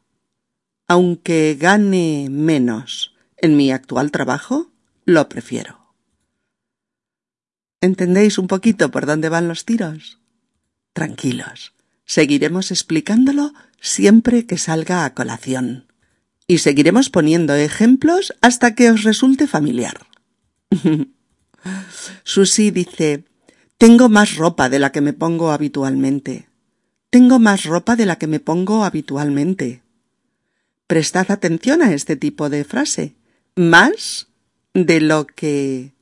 Aunque 0.88 1.58
gane 1.60 2.28
menos 2.30 3.16
en 3.38 3.58
mi 3.58 3.72
actual 3.72 4.12
trabajo, 4.12 4.72
lo 5.06 5.28
prefiero. 5.30 5.94
¿Entendéis 7.82 8.38
un 8.38 8.48
poquito 8.48 8.92
por 8.92 9.06
dónde 9.06 9.30
van 9.30 9.48
los 9.48 9.66
tiros? 9.66 10.20
Tranquilos, 10.94 11.74
seguiremos 12.06 12.72
explicándolo 12.72 13.54
siempre 13.80 14.46
que 14.46 14.58
salga 14.58 15.06
a 15.06 15.14
colación. 15.14 15.91
Y 16.52 16.58
seguiremos 16.58 17.10
poniendo 17.10 17.56
ejemplos 17.56 18.34
hasta 18.42 18.76
que 18.76 18.92
os 18.92 19.04
resulte 19.04 19.48
familiar. 19.48 20.06
Susi 22.26 22.72
dice, 22.72 23.24
tengo 23.78 24.10
más 24.10 24.36
ropa 24.36 24.68
de 24.68 24.78
la 24.78 24.92
que 24.92 25.00
me 25.00 25.14
pongo 25.14 25.52
habitualmente. 25.52 26.50
Tengo 27.10 27.40
más 27.40 27.64
ropa 27.64 27.96
de 27.96 28.06
la 28.06 28.18
que 28.18 28.28
me 28.28 28.42
pongo 28.42 28.84
habitualmente. 28.84 29.82
Prestad 30.88 31.32
atención 31.32 31.82
a 31.82 31.94
este 31.94 32.18
tipo 32.18 32.50
de 32.50 32.66
frase. 32.66 33.16
Más 33.56 34.28
de 34.74 35.00
lo 35.00 35.28
que 35.28 35.94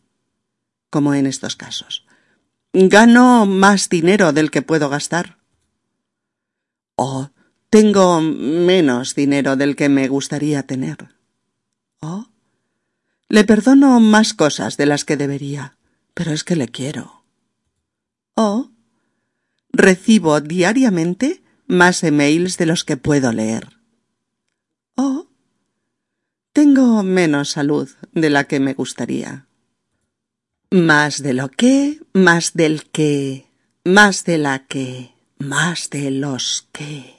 como 0.90 1.14
en 1.14 1.28
estos 1.28 1.56
casos. 1.58 2.08
Gano 2.74 3.46
más 3.46 3.88
dinero 3.88 4.34
del 4.34 4.50
que 4.50 4.64
puedo 4.64 4.90
gastar. 4.90 5.38
O 6.96 7.30
tengo 7.70 8.22
menos 8.22 9.16
dinero 9.16 9.56
del 9.56 9.76
que 9.76 9.90
me 9.90 10.08
gustaría 10.08 10.64
tener. 10.64 11.16
O 12.00 12.28
le 13.30 13.44
perdono 13.44 14.00
más 14.00 14.34
cosas 14.34 14.78
de 14.78 14.88
las 14.88 15.06
que 15.06 15.18
debería, 15.18 15.78
pero 16.14 16.32
es 16.32 16.44
que 16.44 16.56
le 16.56 16.68
quiero. 16.68 17.24
O 18.36 18.72
recibo 19.72 20.42
diariamente 20.42 21.44
más 21.68 22.04
emails 22.04 22.58
de 22.58 22.66
los 22.66 22.84
que 22.84 22.98
puedo 22.98 23.32
leer. 23.32 23.78
O 24.96 25.28
tengo 26.54 27.04
menos 27.04 27.52
salud 27.52 27.90
de 28.14 28.30
la 28.32 28.46
que 28.46 28.60
me 28.60 28.74
gustaría. 28.74 29.46
Más 30.72 31.22
de 31.22 31.34
lo 31.34 31.50
que, 31.50 32.00
más 32.14 32.54
del 32.54 32.90
que, 32.90 33.48
más 33.84 34.24
de 34.24 34.38
la 34.40 34.66
que, 34.66 35.14
más 35.38 35.90
de 35.90 36.12
los 36.12 36.68
que, 36.72 37.19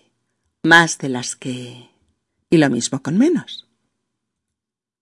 más 0.63 0.99
de 0.99 1.09
las 1.09 1.37
que, 1.37 1.89
Y 2.51 2.59
lo 2.59 2.69
mismo 2.69 3.03
con 3.03 3.17
menos. 3.17 3.69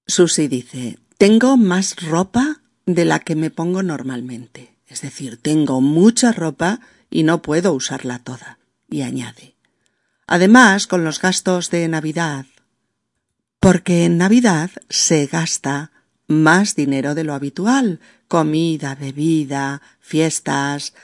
Susi 0.07 0.49
dice, 0.49 0.99
tengo 1.17 1.57
más 1.57 1.97
ropa 2.03 2.61
de 2.87 3.05
la 3.05 3.21
que 3.21 3.35
me 3.35 3.51
pongo 3.51 3.83
normalmente. 3.83 4.75
Es 4.87 5.03
decir, 5.03 5.39
tengo 5.41 5.81
mucha 5.81 6.33
ropa 6.33 6.81
y 7.11 7.23
no 7.23 7.43
puedo 7.43 7.73
usarla 7.73 8.19
toda. 8.19 8.59
Y 8.91 9.03
añade, 9.03 9.55
además, 10.27 10.87
con 10.87 11.05
los 11.05 11.21
gastos 11.21 11.71
de 11.71 11.87
Navidad, 11.89 12.47
porque 13.61 14.07
en 14.07 14.17
Navidad 14.17 14.71
se 14.89 15.27
gasta 15.27 15.91
más 16.27 16.75
dinero 16.75 17.15
de 17.15 17.25
lo 17.25 17.35
habitual, 17.35 18.01
comida, 18.29 18.95
bebida, 18.95 19.83
fiestas, 20.01 20.95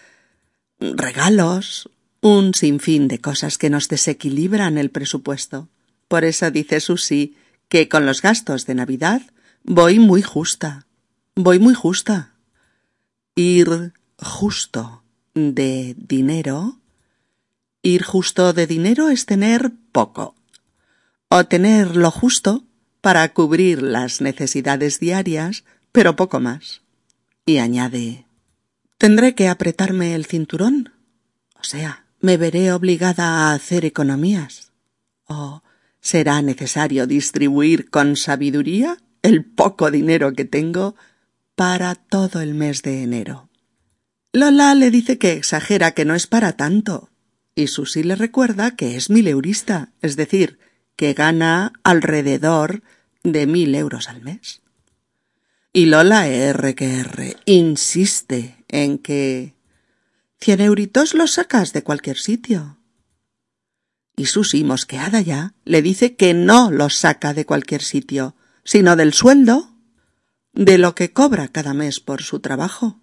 regalos, 0.78 1.90
un 2.24 2.54
sinfín 2.54 3.06
de 3.06 3.20
cosas 3.20 3.58
que 3.58 3.68
nos 3.68 3.88
desequilibran 3.88 4.78
el 4.78 4.88
presupuesto. 4.88 5.68
Por 6.08 6.24
eso 6.24 6.50
dice 6.50 6.80
Susi 6.80 7.36
que 7.68 7.90
con 7.90 8.06
los 8.06 8.22
gastos 8.22 8.64
de 8.64 8.74
Navidad 8.74 9.20
voy 9.62 9.98
muy 9.98 10.22
justa. 10.22 10.86
Voy 11.34 11.58
muy 11.58 11.74
justa. 11.74 12.32
Ir 13.34 13.92
justo 14.16 15.02
de 15.34 15.94
dinero. 15.98 16.78
Ir 17.82 18.02
justo 18.04 18.54
de 18.54 18.66
dinero 18.66 19.10
es 19.10 19.26
tener 19.26 19.72
poco. 19.92 20.34
O 21.28 21.44
tener 21.44 21.94
lo 21.94 22.10
justo 22.10 22.64
para 23.02 23.34
cubrir 23.34 23.82
las 23.82 24.22
necesidades 24.22 24.98
diarias, 24.98 25.64
pero 25.92 26.16
poco 26.16 26.40
más. 26.40 26.80
Y 27.44 27.58
añade 27.58 28.24
Tendré 28.96 29.34
que 29.34 29.48
apretarme 29.48 30.14
el 30.14 30.24
cinturón. 30.24 30.94
O 31.60 31.64
sea, 31.64 32.03
me 32.24 32.38
veré 32.38 32.72
obligada 32.72 33.26
a 33.26 33.52
hacer 33.52 33.84
economías. 33.84 34.72
¿O 35.26 35.62
será 36.00 36.40
necesario 36.40 37.06
distribuir 37.06 37.90
con 37.90 38.16
sabiduría 38.16 38.96
el 39.20 39.44
poco 39.44 39.90
dinero 39.90 40.32
que 40.32 40.46
tengo 40.46 40.96
para 41.54 41.94
todo 41.94 42.40
el 42.40 42.54
mes 42.54 42.80
de 42.80 43.02
enero? 43.02 43.50
Lola 44.32 44.74
le 44.74 44.90
dice 44.90 45.18
que 45.18 45.32
exagera 45.32 45.92
que 45.92 46.06
no 46.06 46.14
es 46.14 46.26
para 46.26 46.56
tanto, 46.56 47.10
y 47.54 47.66
Susy 47.66 48.02
le 48.02 48.16
recuerda 48.16 48.74
que 48.74 48.96
es 48.96 49.10
mileurista, 49.10 49.92
es 50.00 50.16
decir, 50.16 50.58
que 50.96 51.12
gana 51.12 51.74
alrededor 51.82 52.82
de 53.22 53.46
mil 53.46 53.74
euros 53.74 54.08
al 54.08 54.22
mes. 54.22 54.62
Y 55.74 55.86
Lola 55.86 56.26
R 56.26 56.74
R 56.78 57.36
insiste 57.44 58.64
en 58.68 58.96
que 58.96 59.52
Cien 60.44 60.60
euritos 60.60 61.14
los 61.14 61.32
sacas 61.32 61.72
de 61.72 61.82
cualquier 61.82 62.18
sitio. 62.18 62.78
Y 64.14 64.26
Susi, 64.26 64.62
mosqueada 64.62 65.22
ya, 65.22 65.54
le 65.64 65.80
dice 65.80 66.16
que 66.16 66.34
no 66.34 66.70
los 66.70 66.96
saca 66.96 67.32
de 67.32 67.46
cualquier 67.46 67.80
sitio, 67.80 68.36
sino 68.62 68.94
del 68.94 69.14
sueldo, 69.14 69.74
de 70.52 70.76
lo 70.76 70.94
que 70.94 71.14
cobra 71.14 71.48
cada 71.48 71.72
mes 71.72 71.98
por 71.98 72.22
su 72.22 72.40
trabajo. 72.40 73.00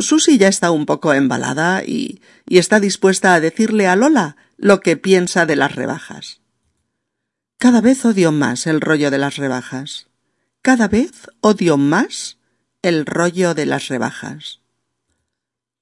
Susi 0.00 0.38
ya 0.38 0.48
está 0.48 0.72
un 0.72 0.86
poco 0.86 1.14
embalada 1.14 1.84
y, 1.84 2.20
y 2.48 2.58
está 2.58 2.80
dispuesta 2.80 3.34
a 3.34 3.40
decirle 3.40 3.86
a 3.86 3.94
Lola 3.94 4.36
lo 4.56 4.80
que 4.80 4.96
piensa 4.96 5.46
de 5.46 5.54
las 5.54 5.76
rebajas. 5.76 6.40
Cada 7.58 7.80
vez 7.80 8.04
odio 8.04 8.32
más 8.32 8.66
el 8.66 8.80
rollo 8.80 9.12
de 9.12 9.18
las 9.18 9.36
rebajas. 9.36 10.08
Cada 10.62 10.88
vez 10.88 11.30
odio 11.42 11.76
más 11.76 12.38
el 12.82 13.06
rollo 13.06 13.54
de 13.54 13.66
las 13.66 13.86
rebajas 13.86 14.59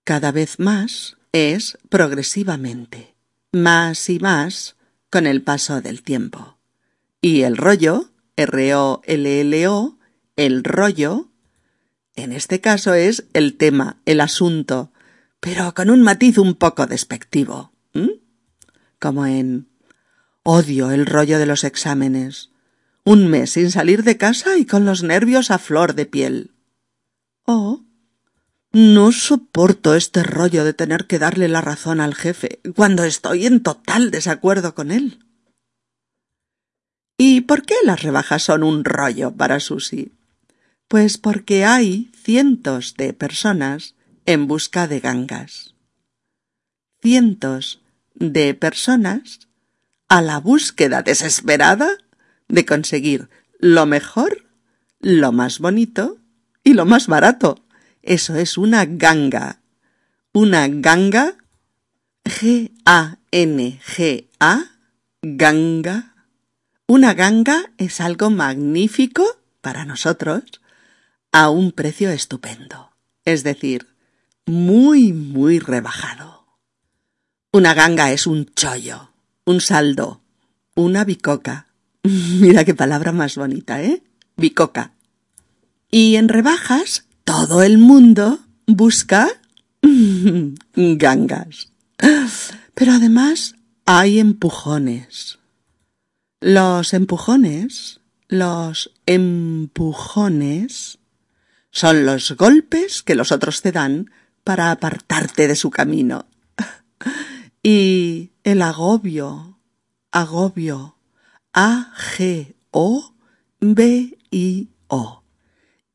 cada 0.09 0.33
vez 0.33 0.59
más 0.59 1.19
es 1.33 1.77
progresivamente, 1.91 3.15
más 3.53 4.09
y 4.09 4.19
más 4.19 4.75
con 5.11 5.27
el 5.27 5.43
paso 5.43 5.83
del 5.83 6.03
tiempo. 6.03 6.57
Y 7.21 7.43
el 7.43 7.59
rollo, 7.59 8.09
R-O-L-L-O, 8.35 9.99
el 10.37 10.65
rollo, 10.65 11.29
en 12.17 12.33
este 12.33 12.63
caso 12.63 12.95
es 12.95 13.27
el 13.35 13.59
tema, 13.59 14.01
el 14.07 14.23
asunto, 14.23 14.93
pero 15.41 15.75
con 15.75 15.91
un 15.91 16.01
matiz 16.01 16.39
un 16.39 16.55
poco 16.55 16.87
despectivo, 16.87 17.75
como 18.99 19.27
en 19.27 19.69
odio 20.43 20.91
el 20.91 21.05
rollo 21.05 21.39
de 21.39 21.45
los 21.45 21.65
exámenes, 21.65 22.51
un 23.05 23.29
mes 23.29 23.51
sin 23.51 23.71
salir 23.71 24.05
de 24.05 24.17
casa 24.17 24.57
y 24.57 24.65
con 24.65 24.87
los 24.87 25.03
nervios 25.03 25.51
a 25.51 25.59
flor 25.59 25.95
de 25.95 26.07
piel. 26.07 26.55
O 27.45 27.85
no 28.73 29.13
soporto 29.13 29.95
este 29.95 30.23
rollo 30.23 30.65
de 30.65 30.75
tener 30.75 31.07
que 31.07 31.19
darle 31.19 31.49
la 31.49 31.61
razón 31.61 32.01
al 32.01 32.15
jefe 32.15 32.61
cuando 32.75 33.05
estoy 33.05 33.47
en 33.47 33.63
total 33.63 34.11
desacuerdo 34.11 34.75
con 34.75 34.91
él. 34.91 35.25
¿Y 37.19 37.41
por 37.43 37.65
qué 37.65 37.75
las 37.85 38.03
rebajas 38.03 38.45
son 38.45 38.63
un 38.63 38.85
rollo 38.85 39.35
para 39.35 39.59
Susy? 39.59 40.13
Pues 40.87 41.19
porque 41.19 41.65
hay 41.65 42.11
cientos 42.15 42.95
de 42.97 43.13
personas 43.13 43.95
en 44.25 44.47
busca 44.47 44.87
de 44.87 45.01
gangas. 45.01 45.75
Cientos 47.03 47.83
de 48.15 48.55
personas 48.55 49.41
a 50.09 50.23
la 50.23 50.39
búsqueda 50.39 51.03
desesperada 51.03 51.89
de 52.49 52.65
conseguir 52.65 53.29
lo 53.59 53.87
mejor, 53.87 54.47
lo 55.01 55.33
más 55.33 55.59
bonito 55.59 56.19
y 56.63 56.75
lo 56.75 56.87
más 56.87 57.07
barato. 57.07 57.65
Eso 58.09 58.37
es 58.37 58.57
una 58.57 58.87
ganga. 58.87 59.61
Una 60.33 60.67
ganga. 60.67 61.37
G-A-N-G-A. 62.25 63.19
Ganga. 65.21 66.15
Una 66.87 67.13
ganga 67.13 67.71
es 67.77 68.01
algo 68.01 68.31
magnífico 68.31 69.27
para 69.61 69.85
nosotros 69.85 70.43
a 71.33 71.51
un 71.51 71.71
precio 71.73 72.11
estupendo. 72.11 72.93
Es 73.27 73.45
decir, 73.45 73.87
muy, 74.47 75.13
muy 75.13 75.59
rebajado. 75.59 76.47
Una 77.53 77.75
ganga 77.75 78.11
es 78.11 78.27
un 78.27 78.47
chollo, 78.55 79.13
un 79.45 79.61
saldo, 79.61 80.23
una 80.75 81.05
bicoca. 81.05 81.67
Mira 82.05 82.65
qué 82.65 82.75
palabra 82.75 83.13
más 83.13 83.37
bonita, 83.37 83.83
¿eh? 83.83 84.03
Bicoca. 84.35 84.93
Y 85.91 86.17
en 86.17 86.31
rebajas 86.31 87.05
todo 87.29 87.63
el 87.63 87.77
mundo 87.77 88.41
busca 88.67 89.29
gangas. 90.75 91.71
Pero 92.75 92.93
además 92.93 93.55
hay 93.85 94.19
empujones. 94.19 95.39
Los 96.41 96.95
empujones, 96.95 98.01
los 98.29 98.95
empujones, 99.05 101.01
son 101.71 102.07
los 102.07 102.33
golpes 102.33 103.03
que 103.03 103.15
los 103.15 103.31
otros 103.31 103.61
te 103.61 103.73
dan 103.73 104.11
para 104.43 104.71
apartarte 104.71 105.49
de 105.49 105.57
su 105.57 105.69
camino. 105.69 106.25
Y 107.63 108.31
el 108.43 108.63
agobio, 108.63 109.59
agobio, 110.13 110.97
A-G-O-B-I-O. 111.53 112.55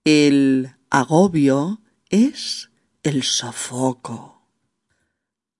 El 0.04 0.76
agobio 0.94 1.82
es 2.12 2.70
el 3.02 3.24
sofoco, 3.24 4.48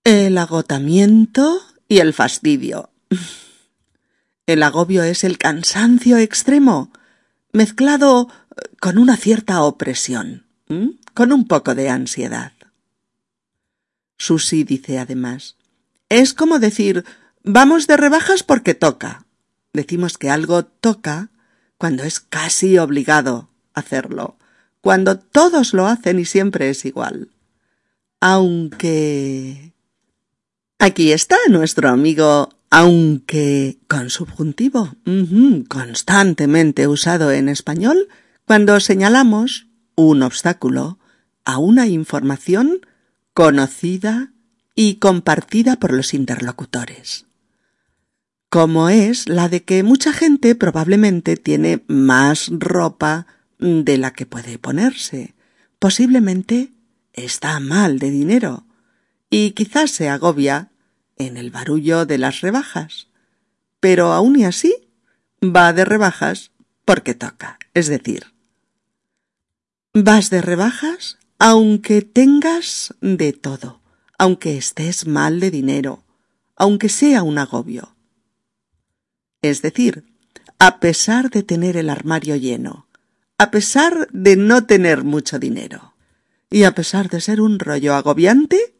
el 0.04 0.38
agotamiento 0.38 1.60
y 1.88 1.98
el 1.98 2.14
fastidio. 2.14 2.90
El 4.46 4.62
agobio 4.62 5.02
es 5.02 5.24
el 5.24 5.38
cansancio 5.38 6.18
extremo, 6.18 6.92
mezclado 7.54 8.28
con 8.78 8.98
una 8.98 9.16
cierta 9.16 9.62
opresión, 9.62 10.46
con 11.14 11.32
un 11.32 11.48
poco 11.48 11.74
de 11.74 11.88
ansiedad. 11.88 12.52
Susy 14.18 14.62
dice 14.62 14.98
además, 14.98 15.56
es 16.10 16.34
como 16.34 16.58
decir, 16.58 17.06
vamos 17.42 17.86
de 17.86 17.96
rebajas 17.96 18.42
porque 18.42 18.74
toca. 18.74 19.24
Decimos 19.72 20.18
que 20.18 20.28
algo 20.28 20.66
toca 20.66 21.30
cuando 21.78 22.02
es 22.02 22.20
casi 22.20 22.76
obligado 22.76 23.48
hacerlo, 23.72 24.36
cuando 24.84 25.18
todos 25.18 25.72
lo 25.72 25.86
hacen 25.86 26.20
y 26.20 26.26
siempre 26.26 26.68
es 26.68 26.84
igual. 26.84 27.30
Aunque... 28.20 29.72
Aquí 30.78 31.12
está 31.12 31.38
nuestro 31.48 31.88
amigo 31.88 32.50
aunque 32.68 33.78
con 33.88 34.10
subjuntivo, 34.10 34.96
constantemente 35.68 36.86
usado 36.86 37.30
en 37.30 37.48
español 37.48 38.08
cuando 38.46 38.78
señalamos 38.80 39.68
un 39.94 40.22
obstáculo 40.22 40.98
a 41.44 41.58
una 41.58 41.86
información 41.86 42.80
conocida 43.32 44.32
y 44.74 44.96
compartida 44.96 45.76
por 45.76 45.92
los 45.92 46.12
interlocutores, 46.12 47.26
como 48.50 48.90
es 48.90 49.28
la 49.28 49.48
de 49.48 49.62
que 49.62 49.82
mucha 49.84 50.12
gente 50.12 50.56
probablemente 50.56 51.36
tiene 51.36 51.84
más 51.86 52.50
ropa 52.50 53.28
de 53.58 53.98
la 53.98 54.12
que 54.12 54.26
puede 54.26 54.58
ponerse. 54.58 55.34
Posiblemente 55.78 56.72
está 57.12 57.60
mal 57.60 57.98
de 57.98 58.10
dinero 58.10 58.66
y 59.30 59.52
quizás 59.52 59.90
se 59.90 60.08
agobia 60.08 60.70
en 61.16 61.36
el 61.36 61.50
barullo 61.50 62.06
de 62.06 62.18
las 62.18 62.40
rebajas. 62.40 63.08
pero 63.80 64.14
aún 64.14 64.38
y 64.38 64.46
así 64.46 64.74
va 65.42 65.74
de 65.74 65.84
rebajas 65.84 66.52
porque 66.86 67.12
toca. 67.14 67.58
Es 67.74 67.88
decir, 67.88 68.32
vas 69.92 70.30
de 70.30 70.40
rebajas 70.40 71.18
aunque 71.38 72.00
tengas 72.00 72.94
de 73.02 73.34
todo, 73.34 73.82
aunque 74.18 74.56
estés 74.56 75.06
mal 75.06 75.38
de 75.38 75.50
dinero, 75.50 76.02
aunque 76.56 76.88
sea 76.88 77.22
un 77.22 77.36
agobio. 77.36 77.94
Es 79.42 79.60
decir, 79.60 80.06
a 80.58 80.80
pesar 80.80 81.28
de 81.28 81.42
tener 81.42 81.76
el 81.76 81.90
armario 81.90 82.36
lleno, 82.36 82.86
a 83.38 83.50
pesar 83.50 84.08
de 84.12 84.36
no 84.36 84.64
tener 84.64 85.04
mucho 85.04 85.38
dinero, 85.38 85.94
y 86.50 86.64
a 86.64 86.74
pesar 86.74 87.08
de 87.08 87.20
ser 87.20 87.40
un 87.40 87.58
rollo 87.58 87.94
agobiante, 87.94 88.74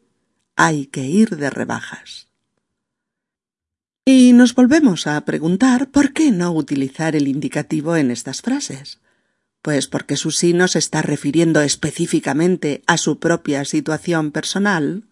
hay 0.55 0.85
que 0.87 1.03
ir 1.05 1.35
de 1.35 1.49
rebajas. 1.49 2.29
Y 4.05 4.33
nos 4.33 4.53
volvemos 4.53 5.07
a 5.07 5.19
preguntar 5.25 5.89
por 5.89 6.13
qué 6.13 6.31
no 6.31 6.51
utilizar 6.51 7.15
el 7.15 7.27
indicativo 7.27 7.95
en 7.95 8.11
estas 8.11 8.41
frases. 8.41 8.99
Pues 9.63 9.87
porque 9.87 10.15
su 10.15 10.29
sí 10.29 10.53
no 10.53 10.67
se 10.67 10.77
está 10.77 11.01
refiriendo 11.01 11.59
específicamente 11.61 12.83
a 12.85 12.97
su 12.97 13.19
propia 13.19 13.65
situación 13.65 14.31
personal, 14.31 15.09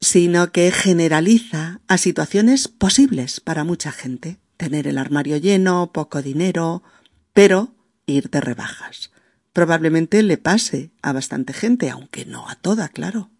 sino 0.00 0.52
que 0.52 0.70
generaliza 0.70 1.80
a 1.88 1.98
situaciones 1.98 2.68
posibles 2.68 3.40
para 3.40 3.64
mucha 3.64 3.90
gente. 3.90 4.38
Tener 4.56 4.86
el 4.86 4.96
armario 4.96 5.36
lleno, 5.36 5.90
poco 5.92 6.22
dinero, 6.22 6.84
pero 7.32 7.74
ir 8.10 8.30
de 8.30 8.40
rebajas. 8.40 9.10
Probablemente 9.52 10.22
le 10.22 10.36
pase 10.36 10.90
a 11.02 11.12
bastante 11.12 11.52
gente, 11.52 11.90
aunque 11.90 12.24
no 12.24 12.48
a 12.48 12.54
toda, 12.54 12.88
claro. 12.88 13.30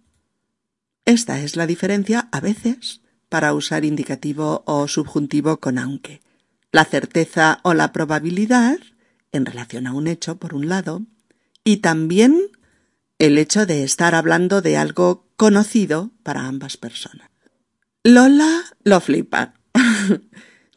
Esta 1.05 1.41
es 1.41 1.57
la 1.57 1.67
diferencia 1.67 2.29
a 2.33 2.41
veces 2.41 3.01
para 3.29 3.55
usar 3.55 3.85
indicativo 3.85 4.63
o 4.67 4.89
subjuntivo 4.89 5.59
con 5.61 5.79
aunque. 5.79 6.21
La 6.73 6.85
certeza 6.85 7.61
o 7.63 7.75
la 7.75 7.93
probabilidad 7.93 8.79
en 9.33 9.47
relación 9.47 9.87
a 9.87 9.93
un 9.93 10.09
hecho, 10.09 10.37
por 10.37 10.55
un 10.55 10.69
lado, 10.69 11.03
y 11.65 11.79
también 11.79 12.41
el 13.19 13.39
hecho 13.39 13.67
de 13.67 13.85
estar 13.85 14.15
hablando 14.15 14.63
de 14.63 14.77
algo 14.77 15.27
conocido 15.37 16.11
para 16.23 16.47
ambas 16.47 16.77
personas. 16.77 17.31
Lola 18.03 18.63
lo 18.83 19.01
flipa. 19.01 19.55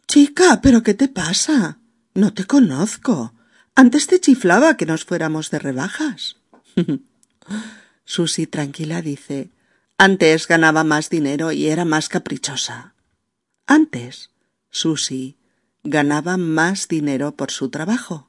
Chica, 0.07 0.61
¿pero 0.61 0.83
qué 0.83 0.93
te 0.93 1.07
pasa? 1.07 1.79
No 2.13 2.33
te 2.33 2.45
conozco. 2.45 3.33
Antes 3.75 4.07
te 4.07 4.19
chiflaba 4.19 4.77
que 4.77 4.85
nos 4.85 5.05
fuéramos 5.05 5.49
de 5.49 5.59
rebajas. 5.59 6.37
Susy 8.05 8.47
tranquila 8.47 9.01
dice 9.01 9.49
antes 9.97 10.47
ganaba 10.47 10.83
más 10.83 11.09
dinero 11.09 11.53
y 11.53 11.67
era 11.67 11.85
más 11.85 12.09
caprichosa. 12.09 12.93
Antes, 13.67 14.31
Susy 14.69 15.37
ganaba 15.83 16.35
más 16.37 16.87
dinero 16.87 17.37
por 17.37 17.51
su 17.51 17.69
trabajo. 17.69 18.27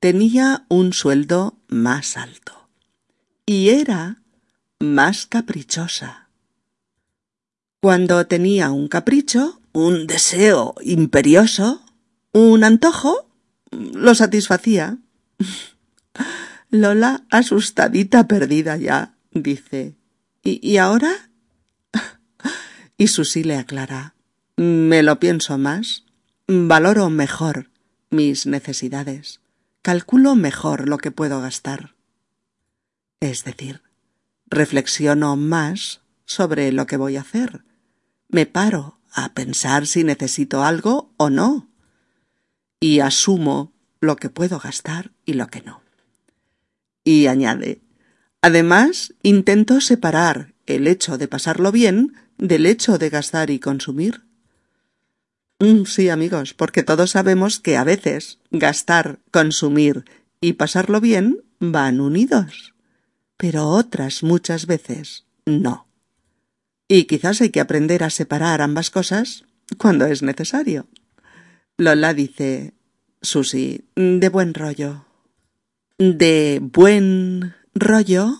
Tenía 0.00 0.64
un 0.68 0.92
sueldo 0.92 1.56
más 1.68 2.16
alto. 2.16 2.68
Y 3.46 3.68
era 3.68 4.22
más 4.80 5.26
caprichosa. 5.26 6.30
Cuando 7.80 8.26
tenía 8.26 8.72
un 8.72 8.88
capricho, 8.88 9.60
un 9.72 10.08
deseo 10.08 10.74
imperioso, 10.80 11.82
un 12.32 12.64
antojo, 12.64 13.27
lo 13.70 14.14
satisfacía. 14.14 14.98
Lola, 16.70 17.24
asustadita, 17.30 18.28
perdida 18.28 18.76
ya, 18.76 19.14
dice. 19.32 19.96
¿Y, 20.42 20.76
ahora? 20.78 21.30
y 22.96 23.08
Susy 23.08 23.44
le 23.44 23.56
aclara. 23.56 24.14
Me 24.56 25.02
lo 25.02 25.20
pienso 25.20 25.58
más. 25.58 26.04
Valoro 26.46 27.10
mejor 27.10 27.70
mis 28.10 28.46
necesidades. 28.46 29.40
Calculo 29.82 30.34
mejor 30.34 30.88
lo 30.88 30.98
que 30.98 31.10
puedo 31.10 31.40
gastar. 31.40 31.94
Es 33.20 33.44
decir, 33.44 33.82
reflexiono 34.46 35.36
más 35.36 36.00
sobre 36.24 36.72
lo 36.72 36.86
que 36.86 36.96
voy 36.96 37.16
a 37.16 37.22
hacer. 37.22 37.64
Me 38.28 38.46
paro 38.46 38.98
a 39.12 39.34
pensar 39.34 39.86
si 39.86 40.04
necesito 40.04 40.62
algo 40.62 41.12
o 41.16 41.30
no. 41.30 41.67
Y 42.80 43.00
asumo 43.00 43.72
lo 44.00 44.16
que 44.16 44.30
puedo 44.30 44.58
gastar 44.58 45.10
y 45.24 45.34
lo 45.34 45.48
que 45.48 45.62
no. 45.62 45.82
Y 47.04 47.26
añade, 47.26 47.80
Además, 48.40 49.14
intento 49.22 49.80
separar 49.80 50.54
el 50.66 50.86
hecho 50.86 51.18
de 51.18 51.28
pasarlo 51.28 51.72
bien 51.72 52.14
del 52.38 52.66
hecho 52.66 52.98
de 52.98 53.10
gastar 53.10 53.50
y 53.50 53.58
consumir. 53.58 54.22
Mm, 55.58 55.84
sí, 55.84 56.08
amigos, 56.08 56.54
porque 56.54 56.84
todos 56.84 57.10
sabemos 57.10 57.58
que 57.58 57.76
a 57.76 57.82
veces 57.82 58.38
gastar, 58.52 59.18
consumir 59.32 60.04
y 60.40 60.52
pasarlo 60.52 61.00
bien 61.00 61.42
van 61.58 62.00
unidos, 62.00 62.74
pero 63.36 63.66
otras 63.66 64.22
muchas 64.22 64.66
veces 64.66 65.24
no. 65.44 65.88
Y 66.86 67.04
quizás 67.04 67.40
hay 67.40 67.50
que 67.50 67.60
aprender 67.60 68.04
a 68.04 68.10
separar 68.10 68.62
ambas 68.62 68.90
cosas 68.90 69.44
cuando 69.78 70.06
es 70.06 70.22
necesario. 70.22 70.86
Lola 71.80 72.12
dice, 72.12 72.74
Susi, 73.22 73.88
de 73.94 74.28
buen 74.30 74.52
rollo. 74.52 75.06
De 75.96 76.58
buen 76.60 77.54
rollo, 77.72 78.36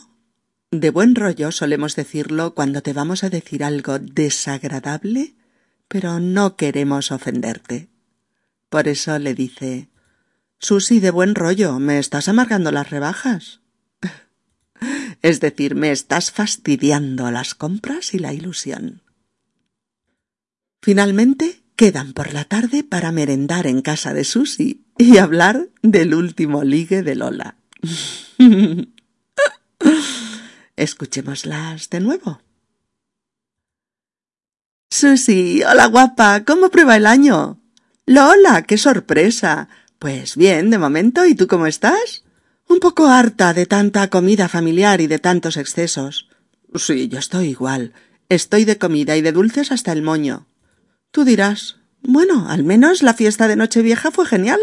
de 0.73 0.91
buen 0.91 1.15
rollo 1.15 1.53
solemos 1.53 1.95
decirlo 1.95 2.57
cuando 2.57 2.83
te 2.83 2.93
vamos 2.93 3.23
a 3.23 3.31
decir 3.31 3.63
algo 3.63 4.01
desagradable, 4.01 5.37
pero 5.87 6.19
no 6.19 6.57
queremos 6.57 7.13
ofenderte. 7.13 7.89
Por 8.71 8.89
eso 8.89 9.17
le 9.21 9.35
dice 9.35 9.89
Susi, 10.59 10.99
de 10.99 11.13
buen 11.13 11.37
rollo, 11.37 11.79
me 11.79 12.01
estás 12.01 12.27
amargando 12.27 12.73
las 12.73 12.91
rebajas. 12.91 13.61
es 15.23 15.39
decir, 15.39 15.77
me 15.77 15.93
estás 15.93 16.33
fastidiando 16.33 17.31
las 17.31 17.55
compras 17.55 18.15
y 18.15 18.19
la 18.19 18.33
ilusión. 18.33 19.03
Finalmente, 20.83 21.63
quedan 21.79 22.13
por 22.13 22.35
la 22.35 22.45
tarde 22.45 22.83
para 22.83 23.13
merendar 23.13 23.69
en 23.69 23.83
casa 23.83 24.13
de 24.13 24.25
Susi 24.25 24.85
y 24.99 25.19
hablar 25.19 25.69
del 25.81 26.13
último 26.13 26.65
ligue 26.65 27.05
de 27.05 27.15
Lola. 27.15 27.55
Escuchémoslas 30.77 31.89
de 31.89 32.01
nuevo. 32.01 32.43
Susi, 34.91 35.63
hola 35.63 35.87
guapa, 35.87 36.45
¿cómo 36.45 36.69
prueba 36.71 36.97
el 36.97 37.07
año? 37.07 37.61
Lola, 38.07 38.63
qué 38.63 38.77
sorpresa. 38.77 39.69
Pues 40.01 40.37
bien, 40.37 40.71
de 40.71 40.79
momento, 40.79 41.27
¿y 41.27 41.37
tú 41.37 41.47
cómo 41.47 41.69
estás? 41.69 42.25
Un 42.69 42.81
poco 42.81 43.07
harta 43.07 43.55
de 43.55 43.67
tanta 43.67 44.11
comida 44.11 44.49
familiar 44.49 45.01
y 45.01 45.07
de 45.07 45.21
tantos 45.21 45.57
excesos. 45.57 46.29
Sí, 46.75 47.07
yo 47.07 47.21
estoy 47.21 47.51
igual. 47.51 47.93
Estoy 48.29 48.65
de 48.65 48.79
comida 48.79 49.17
y 49.17 49.23
de 49.23 49.31
dulces 49.31 49.71
hasta 49.71 49.93
el 49.93 50.03
moño. 50.03 50.49
Tú 51.11 51.25
dirás, 51.25 51.77
bueno, 52.03 52.49
al 52.49 52.65
menos 52.65 53.03
la 53.03 53.15
fiesta 53.15 53.49
de 53.49 53.57
Nochevieja 53.57 54.11
fue 54.11 54.27
genial. 54.27 54.61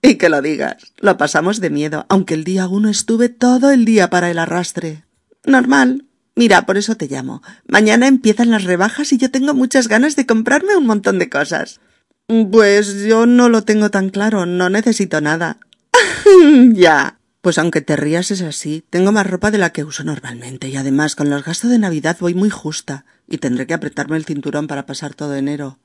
Y 0.00 0.14
que 0.14 0.28
lo 0.28 0.40
digas, 0.42 0.92
lo 0.98 1.16
pasamos 1.16 1.60
de 1.60 1.70
miedo, 1.70 2.06
aunque 2.08 2.34
el 2.34 2.44
día 2.44 2.68
uno 2.68 2.88
estuve 2.88 3.28
todo 3.28 3.70
el 3.70 3.84
día 3.84 4.10
para 4.10 4.30
el 4.30 4.38
arrastre. 4.38 5.04
Normal. 5.44 6.04
Mira, 6.36 6.66
por 6.66 6.78
eso 6.78 6.96
te 6.96 7.08
llamo. 7.08 7.42
Mañana 7.66 8.06
empiezan 8.06 8.50
las 8.50 8.62
rebajas 8.62 9.12
y 9.12 9.18
yo 9.18 9.30
tengo 9.30 9.54
muchas 9.54 9.88
ganas 9.88 10.14
de 10.14 10.24
comprarme 10.24 10.76
un 10.76 10.86
montón 10.86 11.18
de 11.18 11.28
cosas. 11.28 11.80
Pues 12.28 13.02
yo 13.04 13.26
no 13.26 13.48
lo 13.48 13.62
tengo 13.62 13.90
tan 13.90 14.10
claro, 14.10 14.46
no 14.46 14.70
necesito 14.70 15.20
nada. 15.20 15.58
ya. 16.74 17.18
Pues 17.40 17.58
aunque 17.58 17.80
te 17.80 17.96
rías 17.96 18.30
es 18.30 18.42
así, 18.42 18.84
tengo 18.90 19.10
más 19.10 19.26
ropa 19.26 19.50
de 19.50 19.58
la 19.58 19.70
que 19.70 19.84
uso 19.84 20.04
normalmente 20.04 20.68
y 20.68 20.76
además 20.76 21.16
con 21.16 21.30
los 21.30 21.44
gastos 21.44 21.70
de 21.70 21.78
Navidad 21.78 22.16
voy 22.20 22.34
muy 22.34 22.50
justa 22.50 23.04
y 23.26 23.38
tendré 23.38 23.66
que 23.66 23.74
apretarme 23.74 24.16
el 24.16 24.24
cinturón 24.24 24.66
para 24.66 24.86
pasar 24.86 25.14
todo 25.14 25.34
enero. 25.34 25.78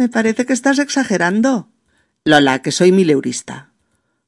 Me 0.00 0.08
parece 0.08 0.46
que 0.46 0.54
estás 0.54 0.78
exagerando. 0.78 1.68
Lola, 2.24 2.62
que 2.62 2.72
soy 2.72 2.90
mileurista. 2.90 3.74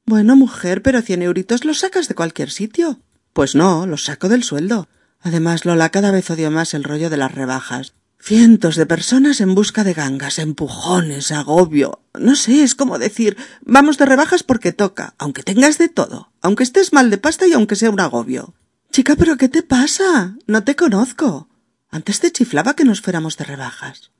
Bueno, 0.04 0.36
mujer, 0.36 0.82
pero 0.82 1.00
cien 1.00 1.22
euritos 1.22 1.64
los 1.64 1.78
sacas 1.78 2.08
de 2.08 2.14
cualquier 2.14 2.50
sitio. 2.50 3.00
Pues 3.32 3.54
no, 3.54 3.86
los 3.86 4.04
saco 4.04 4.28
del 4.28 4.44
sueldo. 4.44 4.86
Además, 5.22 5.64
Lola 5.64 5.88
cada 5.88 6.10
vez 6.10 6.28
odio 6.28 6.50
más 6.50 6.74
el 6.74 6.84
rollo 6.84 7.08
de 7.08 7.16
las 7.16 7.34
rebajas. 7.34 7.94
Cientos 8.20 8.76
de 8.76 8.84
personas 8.84 9.40
en 9.40 9.54
busca 9.54 9.82
de 9.82 9.94
gangas, 9.94 10.38
empujones, 10.38 11.32
agobio. 11.32 12.02
No 12.20 12.36
sé, 12.36 12.64
es 12.64 12.74
como 12.74 12.98
decir, 12.98 13.38
vamos 13.62 13.96
de 13.96 14.04
rebajas 14.04 14.42
porque 14.42 14.74
toca, 14.74 15.14
aunque 15.16 15.42
tengas 15.42 15.78
de 15.78 15.88
todo, 15.88 16.32
aunque 16.42 16.64
estés 16.64 16.92
mal 16.92 17.08
de 17.08 17.16
pasta 17.16 17.46
y 17.46 17.54
aunque 17.54 17.76
sea 17.76 17.88
un 17.88 18.00
agobio. 18.00 18.52
Chica, 18.90 19.16
pero 19.16 19.38
¿qué 19.38 19.48
te 19.48 19.62
pasa? 19.62 20.36
No 20.46 20.64
te 20.64 20.76
conozco. 20.76 21.48
Antes 21.90 22.20
te 22.20 22.30
chiflaba 22.30 22.76
que 22.76 22.84
nos 22.84 23.00
fuéramos 23.00 23.38
de 23.38 23.44
rebajas. 23.44 24.12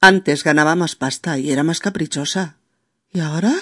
Antes 0.00 0.44
ganaba 0.44 0.74
más 0.74 0.96
pasta 0.96 1.38
y 1.38 1.50
era 1.50 1.62
más 1.62 1.80
caprichosa. 1.80 2.56
¿Y 3.12 3.20
ahora? 3.20 3.54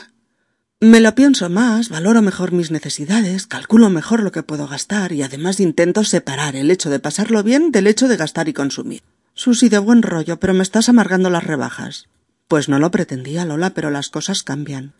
Me 0.80 1.00
lo 1.00 1.14
pienso 1.14 1.48
más, 1.48 1.90
valoro 1.90 2.22
mejor 2.22 2.50
mis 2.50 2.72
necesidades, 2.72 3.46
calculo 3.46 3.88
mejor 3.88 4.22
lo 4.22 4.32
que 4.32 4.42
puedo 4.42 4.66
gastar 4.66 5.12
y 5.12 5.22
además 5.22 5.60
intento 5.60 6.02
separar 6.02 6.56
el 6.56 6.72
hecho 6.72 6.90
de 6.90 6.98
pasarlo 6.98 7.44
bien 7.44 7.70
del 7.70 7.86
hecho 7.86 8.08
de 8.08 8.16
gastar 8.16 8.48
y 8.48 8.52
consumir. 8.52 9.02
Susi, 9.34 9.68
de 9.68 9.78
buen 9.78 10.02
rollo, 10.02 10.40
pero 10.40 10.54
me 10.54 10.64
estás 10.64 10.88
amargando 10.88 11.30
las 11.30 11.44
rebajas. 11.44 12.08
Pues 12.48 12.68
no 12.68 12.80
lo 12.80 12.90
pretendía, 12.90 13.44
Lola, 13.44 13.70
pero 13.70 13.90
las 13.90 14.10
cosas 14.10 14.42
cambian. 14.42 14.92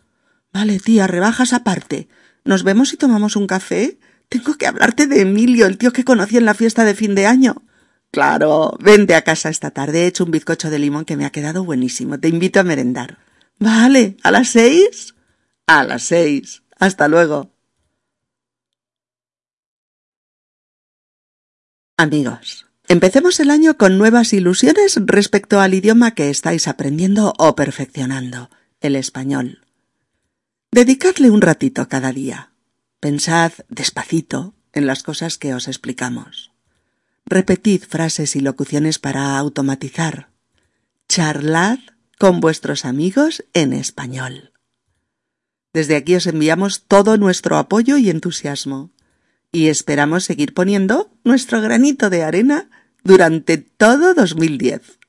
Vale, 0.53 0.79
tía, 0.79 1.05
rebajas 1.07 1.51
aparte. 1.51 2.07
¿Nos 2.45 2.63
vemos 2.63 2.93
y 2.93 2.97
tomamos 2.97 3.35
un 3.35 3.47
café? 3.47 3.99
Tengo 4.29 4.55
que 4.55 4.67
hablarte 4.67 5.05
de 5.07 5.21
Emilio, 5.21 5.65
el 5.65 5.77
tío 5.77 5.91
que 5.91 6.05
conocí 6.05 6.37
en 6.37 6.45
la 6.45 6.53
fiesta 6.53 6.85
de 6.85 6.95
fin 6.95 7.13
de 7.13 7.27
año. 7.27 7.61
Claro, 8.13 8.77
vente 8.79 9.15
a 9.15 9.23
casa 9.23 9.49
esta 9.49 9.71
tarde. 9.71 10.03
He 10.03 10.05
hecho 10.05 10.23
un 10.23 10.29
bizcocho 10.29 10.69
de 10.69 10.77
limón 10.77 11.03
que 11.03 11.17
me 11.17 11.25
ha 11.25 11.31
quedado 11.31 11.63
buenísimo. 11.63 12.19
Te 12.19 12.27
invito 12.27 12.59
a 12.59 12.63
merendar. 12.63 13.17
Vale, 13.57 14.17
¿a 14.21 14.29
las 14.29 14.49
seis? 14.49 15.15
A 15.65 15.83
las 15.83 16.03
seis. 16.03 16.61
Hasta 16.77 17.07
luego. 17.07 17.49
Amigos, 21.97 22.67
empecemos 22.87 23.39
el 23.39 23.49
año 23.49 23.77
con 23.77 23.97
nuevas 23.97 24.31
ilusiones 24.33 24.99
respecto 25.07 25.59
al 25.59 25.73
idioma 25.73 26.13
que 26.13 26.29
estáis 26.29 26.67
aprendiendo 26.67 27.33
o 27.39 27.55
perfeccionando, 27.55 28.51
el 28.79 28.95
español. 28.95 29.65
Dedicadle 30.71 31.31
un 31.31 31.41
ratito 31.41 31.89
cada 31.89 32.11
día. 32.11 32.51
Pensad 32.99 33.53
despacito 33.69 34.53
en 34.71 34.85
las 34.85 35.01
cosas 35.01 35.39
que 35.39 35.55
os 35.55 35.67
explicamos. 35.67 36.52
Repetid 37.25 37.83
frases 37.83 38.35
y 38.35 38.41
locuciones 38.41 38.99
para 38.99 39.37
automatizar. 39.37 40.29
Charlad 41.07 41.79
con 42.19 42.39
vuestros 42.39 42.85
amigos 42.85 43.43
en 43.53 43.73
español. 43.73 44.53
Desde 45.73 45.95
aquí 45.95 46.15
os 46.15 46.27
enviamos 46.27 46.83
todo 46.87 47.17
nuestro 47.17 47.57
apoyo 47.57 47.97
y 47.97 48.09
entusiasmo 48.09 48.91
y 49.51 49.67
esperamos 49.67 50.23
seguir 50.23 50.53
poniendo 50.53 51.11
nuestro 51.23 51.61
granito 51.61 52.09
de 52.09 52.23
arena 52.23 52.69
durante 53.03 53.57
todo 53.57 54.13
2010. 54.13 54.99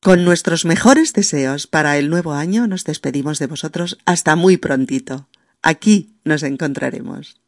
Con 0.00 0.24
nuestros 0.24 0.64
mejores 0.64 1.12
deseos 1.12 1.66
para 1.66 1.98
el 1.98 2.10
nuevo 2.10 2.32
año 2.32 2.66
nos 2.66 2.84
despedimos 2.84 3.38
de 3.38 3.46
vosotros 3.46 3.98
hasta 4.04 4.36
muy 4.36 4.56
prontito. 4.56 5.28
Aquí 5.62 6.16
nos 6.24 6.42
encontraremos. 6.42 7.40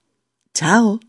Chao. 0.55 1.01